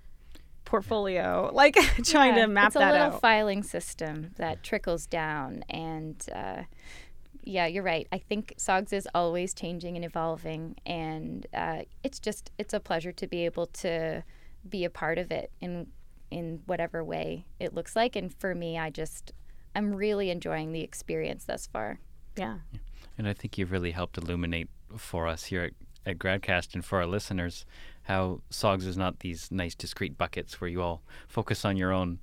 Portfolio, 0.65 1.45
yeah. 1.51 1.55
like 1.55 1.75
trying 2.03 2.35
yeah, 2.35 2.41
to 2.41 2.47
map 2.47 2.67
it's 2.67 2.75
a 2.75 2.79
that 2.79 2.91
little 2.91 3.13
out. 3.13 3.21
filing 3.21 3.61
system 3.61 4.31
that 4.37 4.63
trickles 4.63 5.05
down, 5.05 5.63
and 5.69 6.25
uh, 6.33 6.63
yeah, 7.43 7.67
you're 7.67 7.83
right. 7.83 8.07
I 8.11 8.17
think 8.17 8.55
SOGS 8.57 8.91
is 8.91 9.07
always 9.13 9.53
changing 9.53 9.95
and 9.95 10.03
evolving, 10.03 10.75
and 10.83 11.45
uh, 11.53 11.83
it's 12.03 12.19
just 12.19 12.49
it's 12.57 12.73
a 12.73 12.79
pleasure 12.79 13.11
to 13.11 13.27
be 13.27 13.45
able 13.45 13.67
to 13.67 14.23
be 14.67 14.83
a 14.83 14.89
part 14.89 15.19
of 15.19 15.31
it 15.31 15.51
in 15.61 15.85
in 16.35 16.59
whatever 16.65 17.01
way 17.01 17.45
it 17.61 17.73
looks 17.73 17.95
like. 17.95 18.17
And 18.17 18.33
for 18.33 18.53
me, 18.53 18.77
I 18.77 18.89
just, 18.89 19.31
I'm 19.73 19.95
really 19.95 20.29
enjoying 20.29 20.73
the 20.73 20.81
experience 20.81 21.45
thus 21.45 21.65
far. 21.65 21.99
Yeah. 22.35 22.57
And 23.17 23.25
I 23.25 23.33
think 23.33 23.57
you've 23.57 23.71
really 23.71 23.91
helped 23.91 24.17
illuminate 24.17 24.67
for 24.97 25.27
us 25.27 25.45
here 25.45 25.63
at, 25.63 25.71
at 26.05 26.17
GradCast 26.17 26.73
and 26.73 26.83
for 26.83 26.99
our 26.99 27.07
listeners 27.07 27.65
how 28.03 28.41
SOGS 28.49 28.85
is 28.85 28.97
not 28.97 29.19
these 29.19 29.49
nice 29.49 29.75
discrete 29.75 30.17
buckets 30.17 30.59
where 30.59 30.69
you 30.69 30.81
all 30.81 31.01
focus 31.29 31.63
on 31.63 31.77
your 31.77 31.93
own 31.93 32.19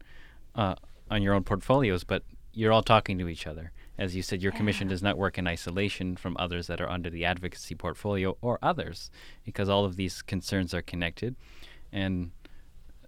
uh, 0.54 0.74
on 1.10 1.22
your 1.22 1.32
own 1.32 1.42
portfolios, 1.42 2.04
but 2.04 2.22
you're 2.52 2.72
all 2.72 2.82
talking 2.82 3.18
to 3.18 3.28
each 3.28 3.46
other. 3.46 3.72
As 3.96 4.14
you 4.14 4.22
said, 4.22 4.42
your 4.42 4.52
yeah. 4.52 4.58
commission 4.58 4.88
does 4.88 5.02
not 5.02 5.16
work 5.16 5.38
in 5.38 5.46
isolation 5.48 6.16
from 6.16 6.36
others 6.38 6.66
that 6.66 6.82
are 6.82 6.88
under 6.88 7.08
the 7.08 7.24
advocacy 7.24 7.74
portfolio 7.74 8.36
or 8.42 8.58
others, 8.62 9.10
because 9.42 9.70
all 9.70 9.86
of 9.86 9.96
these 9.96 10.20
concerns 10.20 10.74
are 10.74 10.82
connected. 10.82 11.34
And 11.90 12.30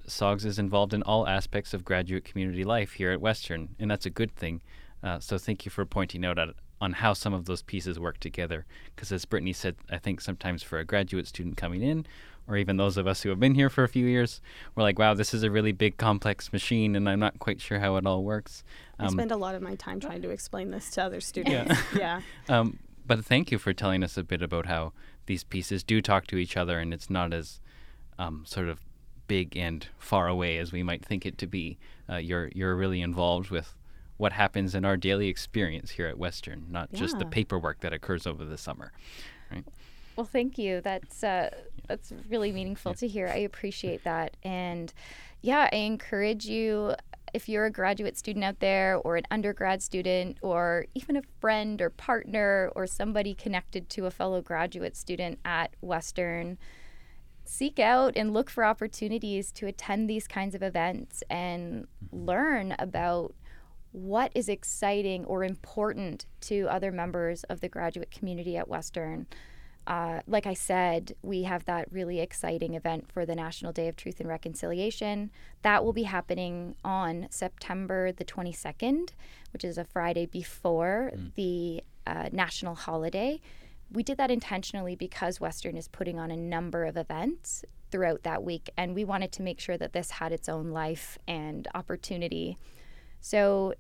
SOGS 0.07 0.45
is 0.45 0.59
involved 0.59 0.95
in 0.95 1.03
all 1.03 1.27
aspects 1.27 1.75
of 1.75 1.85
graduate 1.85 2.25
community 2.25 2.65
life 2.65 2.93
here 2.93 3.11
at 3.11 3.21
Western, 3.21 3.75
and 3.79 3.91
that's 3.91 4.07
a 4.07 4.11
good 4.11 4.35
thing. 4.35 4.63
Uh, 5.03 5.19
so 5.21 5.39
thank 5.39 5.65
you 5.65 5.71
for 5.71 5.85
pointing 5.85 6.25
out 6.25 6.39
at, 6.39 6.49
on 6.81 6.93
how 6.93 7.13
some 7.13 7.35
of 7.35 7.45
those 7.45 7.63
pieces 7.63 7.99
work 7.99 8.19
together. 8.19 8.65
Because 8.95 9.13
as 9.13 9.25
Brittany 9.25 9.53
said, 9.53 9.77
I 9.91 9.99
think 9.99 10.21
sometimes 10.21 10.63
for 10.63 10.79
a 10.79 10.85
graduate 10.85 11.27
student 11.27 11.57
coming 11.57 11.83
in, 11.83 12.07
or 12.47 12.57
even 12.57 12.77
those 12.77 12.97
of 12.97 13.07
us 13.07 13.23
who 13.23 13.31
have 13.31 13.41
been 13.41 13.55
here 13.55 13.71
for 13.71 13.85
a 13.85 13.89
few 13.89 14.07
years, 14.07 14.41
we're 14.75 14.83
like, 14.83 14.99
wow, 14.99 15.15
this 15.15 15.33
is 15.33 15.43
a 15.43 15.51
really 15.51 15.73
big, 15.73 15.97
complex 15.97 16.53
machine, 16.53 16.95
and 16.97 17.09
I'm 17.09 17.21
not 17.21 17.39
quite 17.39 17.61
sure 17.61 17.81
how 17.81 17.97
it 17.97 18.07
all 18.07 18.25
works. 18.25 18.65
Um, 18.99 19.07
I 19.07 19.11
spend 19.11 19.33
a 19.33 19.37
lot 19.37 19.55
of 19.55 19.63
my 19.63 19.75
time 19.77 20.01
trying 20.01 20.23
to 20.23 20.31
explain 20.31 20.71
this 20.71 20.91
to 20.91 21.03
other 21.03 21.21
students. 21.21 21.75
Yeah. 21.95 21.99
yeah. 21.99 22.21
Um, 22.55 22.79
but 23.07 23.25
thank 23.25 23.51
you 23.53 23.59
for 23.59 23.73
telling 23.73 24.03
us 24.03 24.17
a 24.17 24.23
bit 24.23 24.43
about 24.43 24.67
how 24.67 24.93
these 25.27 25.45
pieces 25.45 25.83
do 25.83 26.01
talk 26.01 26.27
to 26.29 26.37
each 26.37 26.57
other, 26.57 26.79
and 26.79 26.93
it's 26.93 27.11
not 27.11 27.33
as 27.35 27.61
um, 28.19 28.45
sort 28.47 28.69
of 28.69 28.81
big 29.27 29.57
and 29.57 29.87
far 29.99 30.29
away 30.29 30.59
as 30.59 30.73
we 30.73 30.83
might 30.83 31.05
think 31.05 31.27
it 31.27 31.39
to 31.39 31.47
be. 31.47 31.79
Uh, 32.09 32.17
you're 32.17 32.51
you're 32.55 32.77
really 32.77 33.01
involved 33.01 33.51
with 33.51 33.75
what 34.17 34.33
happens 34.33 34.75
in 34.75 34.85
our 34.85 34.97
daily 34.97 35.29
experience 35.29 35.91
here 35.91 36.07
at 36.07 36.19
Western, 36.19 36.67
not 36.71 36.89
yeah. 36.93 37.01
just 37.01 37.19
the 37.19 37.27
paperwork 37.27 37.81
that 37.81 37.93
occurs 37.93 38.27
over 38.27 38.45
the 38.45 38.59
summer. 38.59 38.93
Right? 39.51 39.65
Well, 40.17 40.27
thank 40.27 40.59
you. 40.59 40.81
That's 40.81 41.25
uh, 41.25 41.51
that's 41.89 42.13
really 42.29 42.53
meaningful 42.53 42.93
yeah. 42.93 42.97
to 42.97 43.09
hear. 43.09 43.29
I 43.29 43.39
appreciate 43.39 44.05
that, 44.05 44.37
and 44.43 44.93
yeah, 45.43 45.69
I 45.73 45.77
encourage 45.77 46.47
you. 46.47 46.95
If 47.33 47.49
you're 47.49 47.65
a 47.65 47.71
graduate 47.71 48.17
student 48.17 48.45
out 48.45 48.61
there, 48.61 48.97
or 48.99 49.17
an 49.17 49.25
undergrad 49.29 49.83
student, 49.83 50.39
or 50.41 50.87
even 50.95 51.17
a 51.17 51.23
friend 51.41 51.83
or 51.83 51.91
partner, 51.91 52.71
or 52.77 52.87
somebody 52.87 53.35
connected 53.35 53.89
to 53.91 54.07
a 54.07 54.11
fellow 54.13 54.41
graduate 54.41 54.97
student 54.97 55.41
at 55.45 55.73
Western, 55.81 56.59
seek 57.45 57.79
out 57.79 58.15
and 58.17 58.33
look 58.33 58.51
for 58.51 58.65
opportunities 58.65 59.53
to 59.53 59.67
attend 59.67 60.09
these 60.09 60.27
kinds 60.27 60.55
of 60.55 60.63
events 60.63 61.23
and 61.29 61.87
learn 62.11 62.75
about 62.79 63.35
what 63.93 64.33
is 64.35 64.49
exciting 64.49 65.25
or 65.27 65.45
important 65.45 66.27
to 66.41 66.67
other 66.69 66.91
members 66.91 67.45
of 67.45 67.61
the 67.61 67.69
graduate 67.69 68.11
community 68.11 68.57
at 68.57 68.67
Western. 68.69 69.27
Uh, 69.87 70.21
like 70.27 70.47
I 70.47 70.55
said, 70.55 71.15
we 71.23 71.43
have 71.43 71.67
that 71.67 71.93
really 71.93 72.19
exciting 72.19 72.75
event 72.75 73.13
for 73.13 73.27
the 73.27 73.35
National 73.35 73.71
Day 73.71 73.87
of 73.87 73.97
Truth 73.97 74.19
and 74.19 74.29
Reconciliation. 74.29 75.31
That 75.63 75.85
will 75.85 75.93
be 75.93 76.05
happening 76.05 76.75
on 76.83 77.29
September 77.31 78.11
the 78.11 78.25
22nd, 78.25 79.11
which 79.53 79.63
is 79.63 79.77
a 79.77 79.85
Friday 79.85 80.27
before 80.27 81.13
mm. 81.15 81.35
the 81.35 81.85
uh, 82.07 82.31
national 82.33 82.75
holiday 82.75 83.41
we 83.95 84.03
did 84.03 84.19
that 84.19 84.31
intentionally 84.31 84.97
because 84.97 85.41
Western 85.41 85.77
is 85.77 85.89
putting 85.89 86.19
on 86.19 86.31
a 86.31 86.37
number 86.37 86.85
of 86.85 86.97
events 86.97 87.65
throughout 87.91 88.25
that 88.25 88.43
week, 88.43 88.69
and 88.77 88.95
we 88.95 89.05
wanted 89.05 89.31
to 89.33 89.43
make 89.43 89.61
sure 89.61 89.79
that 89.79 89.93
this 89.93 90.11
had 90.11 90.33
its 90.33 90.49
own 90.49 90.71
life 90.71 91.17
and 91.29 91.69
opportunity. 91.75 92.59
So, 93.21 93.75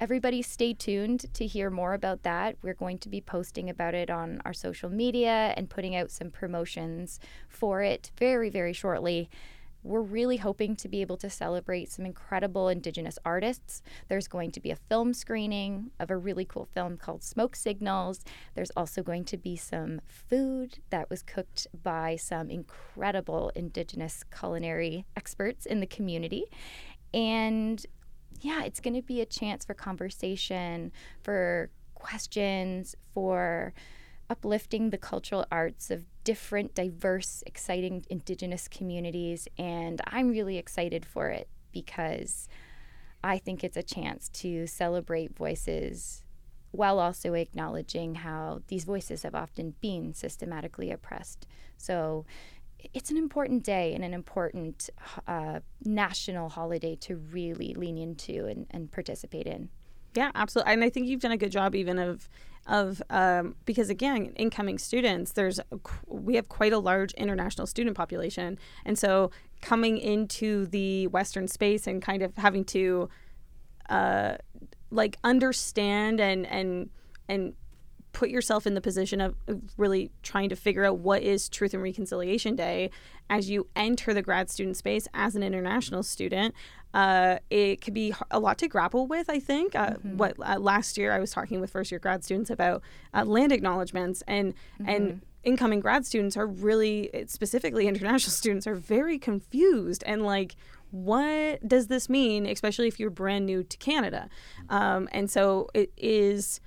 everybody 0.00 0.40
stay 0.40 0.72
tuned 0.72 1.26
to 1.34 1.46
hear 1.46 1.68
more 1.68 1.92
about 1.92 2.22
that. 2.22 2.56
We're 2.62 2.72
going 2.72 2.96
to 2.98 3.08
be 3.10 3.20
posting 3.20 3.68
about 3.68 3.94
it 3.94 4.08
on 4.08 4.40
our 4.46 4.54
social 4.54 4.88
media 4.88 5.52
and 5.58 5.68
putting 5.68 5.94
out 5.94 6.10
some 6.10 6.30
promotions 6.30 7.20
for 7.50 7.82
it 7.82 8.10
very, 8.16 8.48
very 8.48 8.72
shortly. 8.72 9.28
We're 9.82 10.02
really 10.02 10.36
hoping 10.36 10.76
to 10.76 10.88
be 10.88 11.00
able 11.00 11.16
to 11.18 11.30
celebrate 11.30 11.90
some 11.90 12.04
incredible 12.04 12.68
Indigenous 12.68 13.18
artists. 13.24 13.82
There's 14.08 14.28
going 14.28 14.50
to 14.52 14.60
be 14.60 14.70
a 14.70 14.76
film 14.76 15.14
screening 15.14 15.90
of 15.98 16.10
a 16.10 16.16
really 16.16 16.44
cool 16.44 16.68
film 16.74 16.96
called 16.98 17.22
Smoke 17.22 17.56
Signals. 17.56 18.24
There's 18.54 18.70
also 18.76 19.02
going 19.02 19.24
to 19.24 19.36
be 19.36 19.56
some 19.56 20.00
food 20.06 20.80
that 20.90 21.08
was 21.08 21.22
cooked 21.22 21.66
by 21.82 22.16
some 22.16 22.50
incredible 22.50 23.50
Indigenous 23.54 24.22
culinary 24.24 25.06
experts 25.16 25.64
in 25.64 25.80
the 25.80 25.86
community. 25.86 26.44
And 27.14 27.84
yeah, 28.40 28.64
it's 28.64 28.80
going 28.80 28.94
to 28.94 29.02
be 29.02 29.20
a 29.20 29.26
chance 29.26 29.64
for 29.64 29.74
conversation, 29.74 30.92
for 31.22 31.70
questions, 31.94 32.94
for 33.12 33.72
uplifting 34.28 34.90
the 34.90 34.98
cultural 34.98 35.44
arts 35.50 35.90
of 35.90 36.04
different, 36.24 36.74
diverse, 36.74 37.42
exciting 37.46 38.04
Indigenous 38.10 38.68
communities. 38.68 39.48
And 39.58 40.00
I'm 40.06 40.30
really 40.30 40.58
excited 40.58 41.04
for 41.04 41.28
it 41.28 41.48
because 41.72 42.48
I 43.22 43.38
think 43.38 43.62
it's 43.62 43.76
a 43.76 43.82
chance 43.82 44.28
to 44.30 44.66
celebrate 44.66 45.36
voices 45.36 46.24
while 46.72 46.98
also 46.98 47.34
acknowledging 47.34 48.16
how 48.16 48.62
these 48.68 48.84
voices 48.84 49.24
have 49.24 49.34
often 49.34 49.74
been 49.80 50.14
systematically 50.14 50.90
oppressed. 50.90 51.46
So 51.76 52.24
it's 52.94 53.10
an 53.10 53.16
important 53.16 53.62
day 53.62 53.92
and 53.94 54.04
an 54.04 54.14
important 54.14 54.88
uh, 55.26 55.60
national 55.84 56.48
holiday 56.48 56.96
to 56.96 57.16
really 57.16 57.74
lean 57.74 57.98
into 57.98 58.46
and, 58.46 58.66
and 58.70 58.90
participate 58.90 59.46
in. 59.46 59.68
Yeah, 60.14 60.30
absolutely. 60.34 60.72
And 60.72 60.84
I 60.84 60.90
think 60.90 61.06
you've 61.08 61.20
done 61.20 61.32
a 61.32 61.36
good 61.36 61.52
job 61.52 61.74
even 61.74 61.98
of 61.98 62.28
of 62.66 63.02
um, 63.10 63.56
because 63.64 63.90
again, 63.90 64.32
incoming 64.36 64.78
students, 64.78 65.32
there's 65.32 65.60
we 66.06 66.36
have 66.36 66.48
quite 66.48 66.72
a 66.72 66.78
large 66.78 67.12
international 67.14 67.66
student 67.66 67.96
population, 67.96 68.58
and 68.84 68.98
so 68.98 69.30
coming 69.60 69.98
into 69.98 70.66
the 70.66 71.06
Western 71.08 71.48
space 71.48 71.86
and 71.86 72.02
kind 72.02 72.22
of 72.22 72.36
having 72.36 72.64
to 72.64 73.08
uh, 73.88 74.36
like 74.90 75.16
understand 75.24 76.20
and 76.20 76.46
and 76.46 76.90
and 77.28 77.54
put 78.12 78.30
yourself 78.30 78.66
in 78.66 78.74
the 78.74 78.80
position 78.80 79.20
of 79.20 79.34
really 79.76 80.10
trying 80.22 80.48
to 80.48 80.56
figure 80.56 80.84
out 80.84 80.98
what 80.98 81.22
is 81.22 81.48
Truth 81.48 81.74
and 81.74 81.82
Reconciliation 81.82 82.56
Day 82.56 82.90
as 83.28 83.48
you 83.48 83.68
enter 83.76 84.12
the 84.12 84.22
grad 84.22 84.50
student 84.50 84.76
space 84.76 85.06
as 85.14 85.36
an 85.36 85.42
international 85.42 86.02
student. 86.02 86.54
Uh, 86.92 87.38
it 87.50 87.80
could 87.80 87.94
be 87.94 88.12
a 88.30 88.40
lot 88.40 88.58
to 88.58 88.68
grapple 88.68 89.06
with, 89.06 89.30
I 89.30 89.38
think. 89.38 89.76
Uh, 89.76 89.90
mm-hmm. 89.90 90.16
What 90.16 90.34
uh, 90.40 90.58
last 90.58 90.98
year 90.98 91.12
I 91.12 91.20
was 91.20 91.30
talking 91.30 91.60
with 91.60 91.70
first 91.70 91.92
year 91.92 92.00
grad 92.00 92.24
students 92.24 92.50
about 92.50 92.82
uh, 93.14 93.24
land 93.24 93.52
acknowledgments 93.52 94.22
and 94.26 94.54
mm-hmm. 94.54 94.88
and 94.88 95.22
incoming 95.42 95.80
grad 95.80 96.04
students 96.04 96.36
are 96.36 96.46
really 96.46 97.10
specifically 97.26 97.86
international 97.86 98.30
students 98.30 98.66
are 98.66 98.74
very 98.74 99.18
confused 99.18 100.02
and 100.06 100.22
like 100.22 100.54
what 100.90 101.66
does 101.66 101.86
this 101.86 102.10
mean 102.10 102.44
especially 102.44 102.88
if 102.88 103.00
you're 103.00 103.08
brand 103.08 103.46
new 103.46 103.62
to 103.62 103.78
canada 103.78 104.28
um, 104.68 105.08
and 105.12 105.30
so 105.30 105.66
it 105.72 105.90
is 105.96 106.60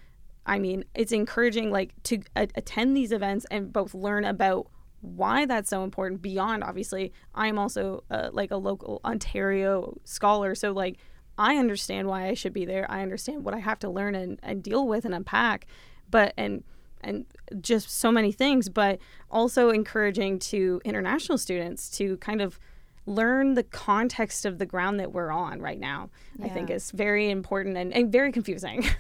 I 0.46 0.60
mean, 0.60 0.84
it's 0.94 1.12
encouraging 1.12 1.72
like 1.72 1.94
to 2.04 2.20
a- 2.36 2.50
attend 2.56 2.98
these 2.98 3.12
events 3.12 3.46
and 3.50 3.72
both 3.72 3.94
learn 3.94 4.26
about 4.26 4.68
why 5.04 5.46
that's 5.46 5.70
so 5.70 5.84
important 5.84 6.22
beyond 6.22 6.64
obviously 6.64 7.12
i'm 7.36 7.60
also 7.60 8.04
uh, 8.10 8.30
like 8.32 8.52
a 8.52 8.56
local 8.56 9.02
ontario 9.04 9.98
scholar 10.06 10.56
so 10.56 10.72
like 10.72 10.98
i 11.38 11.58
understand 11.58 12.08
why 12.08 12.28
i 12.28 12.34
should 12.34 12.54
be 12.54 12.64
there 12.64 12.90
i 12.90 13.02
understand 13.02 13.44
what 13.44 13.54
i 13.54 13.60
have 13.60 13.78
to 13.78 13.90
learn 13.90 14.16
and, 14.16 14.40
and 14.42 14.64
deal 14.64 14.88
with 14.88 15.04
and 15.04 15.14
unpack 15.14 15.68
but 16.10 16.34
and 16.38 16.64
and 17.02 17.26
just 17.60 17.90
so 17.90 18.14
many 18.14 18.32
things 18.32 18.70
but 18.70 18.98
also 19.30 19.70
encouraging 19.70 20.40
to 20.40 20.80
international 20.86 21.38
students 21.38 21.90
to 21.90 22.16
kind 22.18 22.42
of 22.42 22.58
learn 23.06 23.56
the 23.56 23.64
context 23.64 24.46
of 24.46 24.58
the 24.58 24.66
ground 24.66 25.02
that 25.02 25.12
we're 25.12 25.32
on 25.32 25.60
right 25.60 25.82
now 25.82 26.10
yeah. 26.40 26.46
i 26.46 26.50
think 26.50 26.70
is 26.70 26.92
very 26.92 27.30
important 27.30 27.76
and, 27.76 27.92
and 27.94 28.10
very 28.10 28.32
confusing 28.32 28.86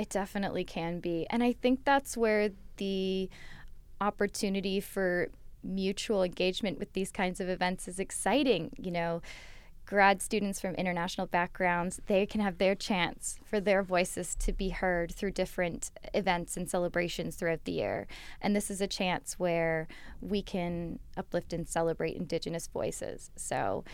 It 0.00 0.08
definitely 0.08 0.64
can 0.64 0.98
be. 0.98 1.26
And 1.28 1.42
I 1.42 1.52
think 1.52 1.84
that's 1.84 2.16
where 2.16 2.52
the 2.78 3.28
opportunity 4.00 4.80
for 4.80 5.28
mutual 5.62 6.22
engagement 6.22 6.78
with 6.78 6.94
these 6.94 7.12
kinds 7.12 7.38
of 7.38 7.50
events 7.50 7.86
is 7.86 8.00
exciting. 8.00 8.70
You 8.78 8.92
know, 8.92 9.20
grad 9.84 10.22
students 10.22 10.58
from 10.58 10.74
international 10.76 11.26
backgrounds, 11.26 12.00
they 12.06 12.24
can 12.24 12.40
have 12.40 12.56
their 12.56 12.74
chance 12.74 13.38
for 13.44 13.60
their 13.60 13.82
voices 13.82 14.34
to 14.36 14.54
be 14.54 14.70
heard 14.70 15.14
through 15.14 15.32
different 15.32 15.90
events 16.14 16.56
and 16.56 16.66
celebrations 16.66 17.36
throughout 17.36 17.66
the 17.66 17.72
year. 17.72 18.06
And 18.40 18.56
this 18.56 18.70
is 18.70 18.80
a 18.80 18.86
chance 18.86 19.38
where 19.38 19.86
we 20.22 20.40
can 20.40 20.98
uplift 21.14 21.52
and 21.52 21.68
celebrate 21.68 22.16
Indigenous 22.16 22.68
voices. 22.68 23.30
So 23.36 23.84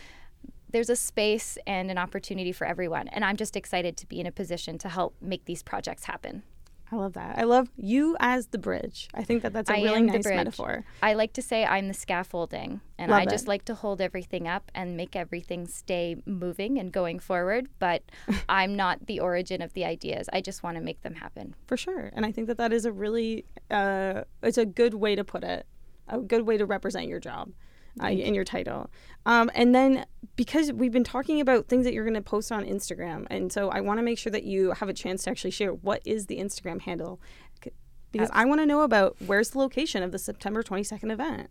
there's 0.69 0.89
a 0.89 0.95
space 0.95 1.57
and 1.65 1.89
an 1.89 1.97
opportunity 1.97 2.51
for 2.51 2.65
everyone. 2.65 3.07
And 3.09 3.23
I'm 3.23 3.37
just 3.37 3.55
excited 3.55 3.97
to 3.97 4.07
be 4.07 4.19
in 4.19 4.27
a 4.27 4.31
position 4.31 4.77
to 4.79 4.89
help 4.89 5.15
make 5.21 5.45
these 5.45 5.63
projects 5.63 6.05
happen. 6.05 6.43
I 6.91 6.95
love 6.95 7.13
that. 7.13 7.37
I 7.37 7.43
love 7.43 7.69
you 7.75 8.15
as 8.19 8.47
the 8.47 8.57
bridge. 8.57 9.09
I 9.13 9.23
think 9.23 9.43
that 9.43 9.51
that's 9.51 9.69
a 9.69 9.73
I 9.73 9.81
really 9.81 10.03
nice 10.03 10.25
metaphor. 10.25 10.85
I 11.03 11.15
like 11.15 11.33
to 11.33 11.41
say 11.41 11.65
I'm 11.65 11.89
the 11.89 11.93
scaffolding, 11.93 12.79
and 12.97 13.11
love 13.11 13.21
I 13.21 13.25
just 13.25 13.45
like 13.45 13.65
to 13.65 13.75
hold 13.75 13.99
everything 13.99 14.47
up 14.47 14.71
and 14.73 14.95
make 14.95 15.15
everything 15.15 15.67
stay 15.67 16.15
moving 16.25 16.79
and 16.79 16.91
going 16.91 17.19
forward. 17.19 17.67
But 17.79 18.03
I'm 18.49 18.77
not 18.77 19.07
the 19.07 19.19
origin 19.19 19.61
of 19.61 19.73
the 19.73 19.83
ideas. 19.83 20.29
I 20.31 20.39
just 20.39 20.63
want 20.63 20.77
to 20.77 20.81
make 20.81 21.01
them 21.01 21.15
happen. 21.15 21.55
For 21.65 21.75
sure, 21.75 22.09
and 22.13 22.25
I 22.25 22.31
think 22.31 22.47
that 22.47 22.57
that 22.57 22.71
is 22.71 22.85
a 22.85 22.91
really, 22.93 23.43
uh, 23.69 24.21
it's 24.41 24.57
a 24.57 24.65
good 24.65 24.93
way 24.93 25.15
to 25.15 25.25
put 25.25 25.43
it, 25.43 25.65
a 26.07 26.19
good 26.19 26.47
way 26.47 26.55
to 26.55 26.65
represent 26.65 27.07
your 27.07 27.19
job 27.19 27.49
uh, 28.01 28.07
in 28.07 28.33
your 28.33 28.43
title. 28.43 28.89
Um, 29.25 29.51
and 29.53 29.75
then 29.75 30.05
because 30.35 30.71
we've 30.71 30.91
been 30.91 31.03
talking 31.03 31.41
about 31.41 31.67
things 31.67 31.85
that 31.85 31.93
you're 31.93 32.05
going 32.05 32.13
to 32.13 32.21
post 32.21 32.51
on 32.51 32.65
Instagram, 32.65 33.27
and 33.29 33.51
so 33.51 33.69
I 33.69 33.81
want 33.81 33.99
to 33.99 34.03
make 34.03 34.17
sure 34.17 34.31
that 34.31 34.43
you 34.43 34.71
have 34.71 34.89
a 34.89 34.93
chance 34.93 35.23
to 35.23 35.29
actually 35.29 35.51
share 35.51 35.71
what 35.73 36.01
is 36.05 36.27
the 36.27 36.37
Instagram 36.37 36.81
handle 36.81 37.19
because 38.11 38.29
I 38.33 38.45
want 38.45 38.61
to 38.61 38.65
know 38.65 38.81
about 38.81 39.17
where's 39.25 39.51
the 39.51 39.59
location 39.59 40.03
of 40.03 40.11
the 40.11 40.19
September 40.19 40.63
22nd 40.63 41.11
event. 41.11 41.49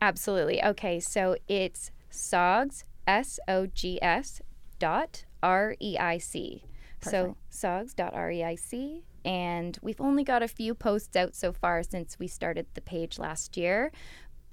Absolutely. 0.00 0.62
Okay, 0.62 0.98
so 1.00 1.36
it's 1.48 1.90
SOGS 2.10 2.84
S 3.06 3.38
O 3.48 3.66
G 3.66 3.98
S 4.02 4.40
dot 4.78 5.24
R 5.42 5.76
E 5.80 5.96
I 5.98 6.18
C. 6.18 6.64
So 7.00 7.36
SOGS 7.50 7.94
dot 7.94 8.14
R 8.14 8.30
E 8.30 8.44
I 8.44 8.54
C. 8.54 9.04
And 9.24 9.78
we've 9.82 10.00
only 10.00 10.24
got 10.24 10.42
a 10.42 10.48
few 10.48 10.74
posts 10.74 11.14
out 11.14 11.34
so 11.34 11.52
far 11.52 11.82
since 11.84 12.18
we 12.18 12.26
started 12.26 12.66
the 12.74 12.80
page 12.80 13.18
last 13.18 13.56
year 13.56 13.92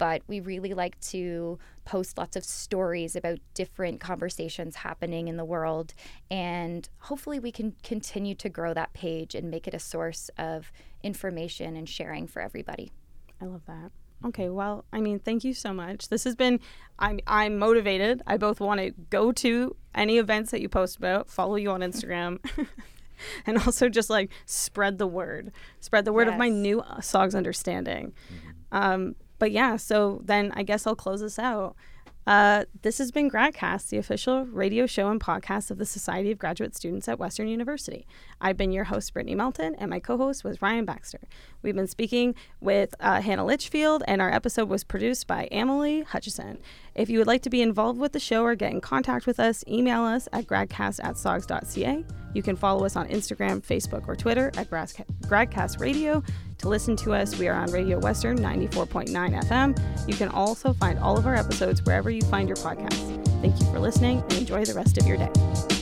but 0.00 0.22
we 0.26 0.40
really 0.40 0.72
like 0.72 0.98
to 0.98 1.58
post 1.84 2.16
lots 2.16 2.34
of 2.34 2.42
stories 2.42 3.14
about 3.14 3.38
different 3.52 4.00
conversations 4.00 4.76
happening 4.76 5.28
in 5.28 5.36
the 5.36 5.44
world. 5.44 5.92
And 6.30 6.88
hopefully, 7.00 7.38
we 7.38 7.52
can 7.52 7.76
continue 7.82 8.34
to 8.36 8.48
grow 8.48 8.72
that 8.72 8.94
page 8.94 9.34
and 9.34 9.50
make 9.50 9.68
it 9.68 9.74
a 9.74 9.78
source 9.78 10.30
of 10.38 10.72
information 11.02 11.76
and 11.76 11.86
sharing 11.86 12.26
for 12.26 12.40
everybody. 12.40 12.92
I 13.42 13.44
love 13.44 13.60
that. 13.66 13.90
Okay, 14.24 14.48
well, 14.48 14.86
I 14.90 15.02
mean, 15.02 15.18
thank 15.18 15.44
you 15.44 15.52
so 15.52 15.74
much. 15.74 16.08
This 16.08 16.24
has 16.24 16.34
been 16.34 16.60
I'm 16.98 17.20
I'm 17.26 17.58
motivated. 17.58 18.22
I 18.26 18.38
both 18.38 18.58
want 18.58 18.80
to 18.80 18.92
go 19.10 19.32
to 19.32 19.76
any 19.94 20.16
events 20.16 20.50
that 20.52 20.62
you 20.62 20.70
post 20.70 20.96
about, 20.96 21.28
follow 21.28 21.56
you 21.56 21.70
on 21.70 21.80
Instagram. 21.80 22.38
and 23.46 23.58
also 23.58 23.90
just 23.90 24.08
like 24.08 24.30
spread 24.46 24.96
the 24.96 25.06
word. 25.06 25.52
Spread 25.80 26.06
the 26.06 26.12
word 26.14 26.26
yes. 26.26 26.32
of 26.32 26.38
my 26.38 26.48
new 26.48 26.80
uh, 26.80 27.02
SOGS 27.02 27.34
understanding. 27.34 28.14
Mm-hmm. 28.32 28.48
Um, 28.72 29.16
but 29.40 29.50
yeah, 29.50 29.76
so 29.76 30.20
then 30.24 30.52
I 30.54 30.62
guess 30.62 30.86
I'll 30.86 30.94
close 30.94 31.22
this 31.22 31.38
out. 31.38 31.74
Uh, 32.26 32.64
this 32.82 32.98
has 32.98 33.10
been 33.10 33.30
GradCast, 33.30 33.88
the 33.88 33.96
official 33.96 34.44
radio 34.44 34.86
show 34.86 35.08
and 35.08 35.20
podcast 35.20 35.70
of 35.70 35.78
the 35.78 35.86
Society 35.86 36.30
of 36.30 36.38
Graduate 36.38 36.76
Students 36.76 37.08
at 37.08 37.18
Western 37.18 37.48
University. 37.48 38.06
I've 38.40 38.58
been 38.58 38.70
your 38.70 38.84
host, 38.84 39.12
Brittany 39.14 39.34
Melton, 39.34 39.74
and 39.76 39.90
my 39.90 39.98
co 39.98 40.18
host 40.18 40.44
was 40.44 40.60
Ryan 40.60 40.84
Baxter. 40.84 41.20
We've 41.62 41.74
been 41.74 41.86
speaking 41.86 42.34
with 42.60 42.94
uh, 43.00 43.22
Hannah 43.22 43.44
Litchfield, 43.44 44.04
and 44.06 44.20
our 44.20 44.30
episode 44.30 44.68
was 44.68 44.84
produced 44.84 45.26
by 45.26 45.48
Amalie 45.50 46.02
Hutchinson. 46.02 46.58
If 46.94 47.08
you 47.08 47.18
would 47.18 47.26
like 47.26 47.42
to 47.42 47.50
be 47.50 47.62
involved 47.62 47.98
with 47.98 48.12
the 48.12 48.20
show 48.20 48.44
or 48.44 48.54
get 48.54 48.70
in 48.70 48.82
contact 48.82 49.26
with 49.26 49.40
us, 49.40 49.64
email 49.66 50.02
us 50.02 50.28
at 50.32 50.46
gradcast 50.46 51.00
at 51.02 51.16
sogs.ca. 51.16 52.04
You 52.34 52.42
can 52.42 52.54
follow 52.54 52.84
us 52.84 52.96
on 52.96 53.08
Instagram, 53.08 53.60
Facebook, 53.60 54.06
or 54.06 54.14
Twitter 54.14 54.52
at 54.56 54.70
Gradcast 54.70 55.80
Radio. 55.80 56.22
To 56.60 56.68
listen 56.68 56.94
to 56.96 57.14
us, 57.14 57.38
we 57.38 57.48
are 57.48 57.54
on 57.54 57.72
Radio 57.72 57.98
Western 57.98 58.38
94.9 58.38 59.08
FM. 59.44 60.06
You 60.06 60.14
can 60.14 60.28
also 60.28 60.74
find 60.74 60.98
all 60.98 61.16
of 61.16 61.26
our 61.26 61.34
episodes 61.34 61.82
wherever 61.86 62.10
you 62.10 62.20
find 62.20 62.48
your 62.48 62.56
podcasts. 62.58 63.40
Thank 63.40 63.58
you 63.58 63.66
for 63.72 63.80
listening 63.80 64.20
and 64.20 64.32
enjoy 64.34 64.66
the 64.66 64.74
rest 64.74 64.98
of 64.98 65.06
your 65.06 65.16
day. 65.16 65.79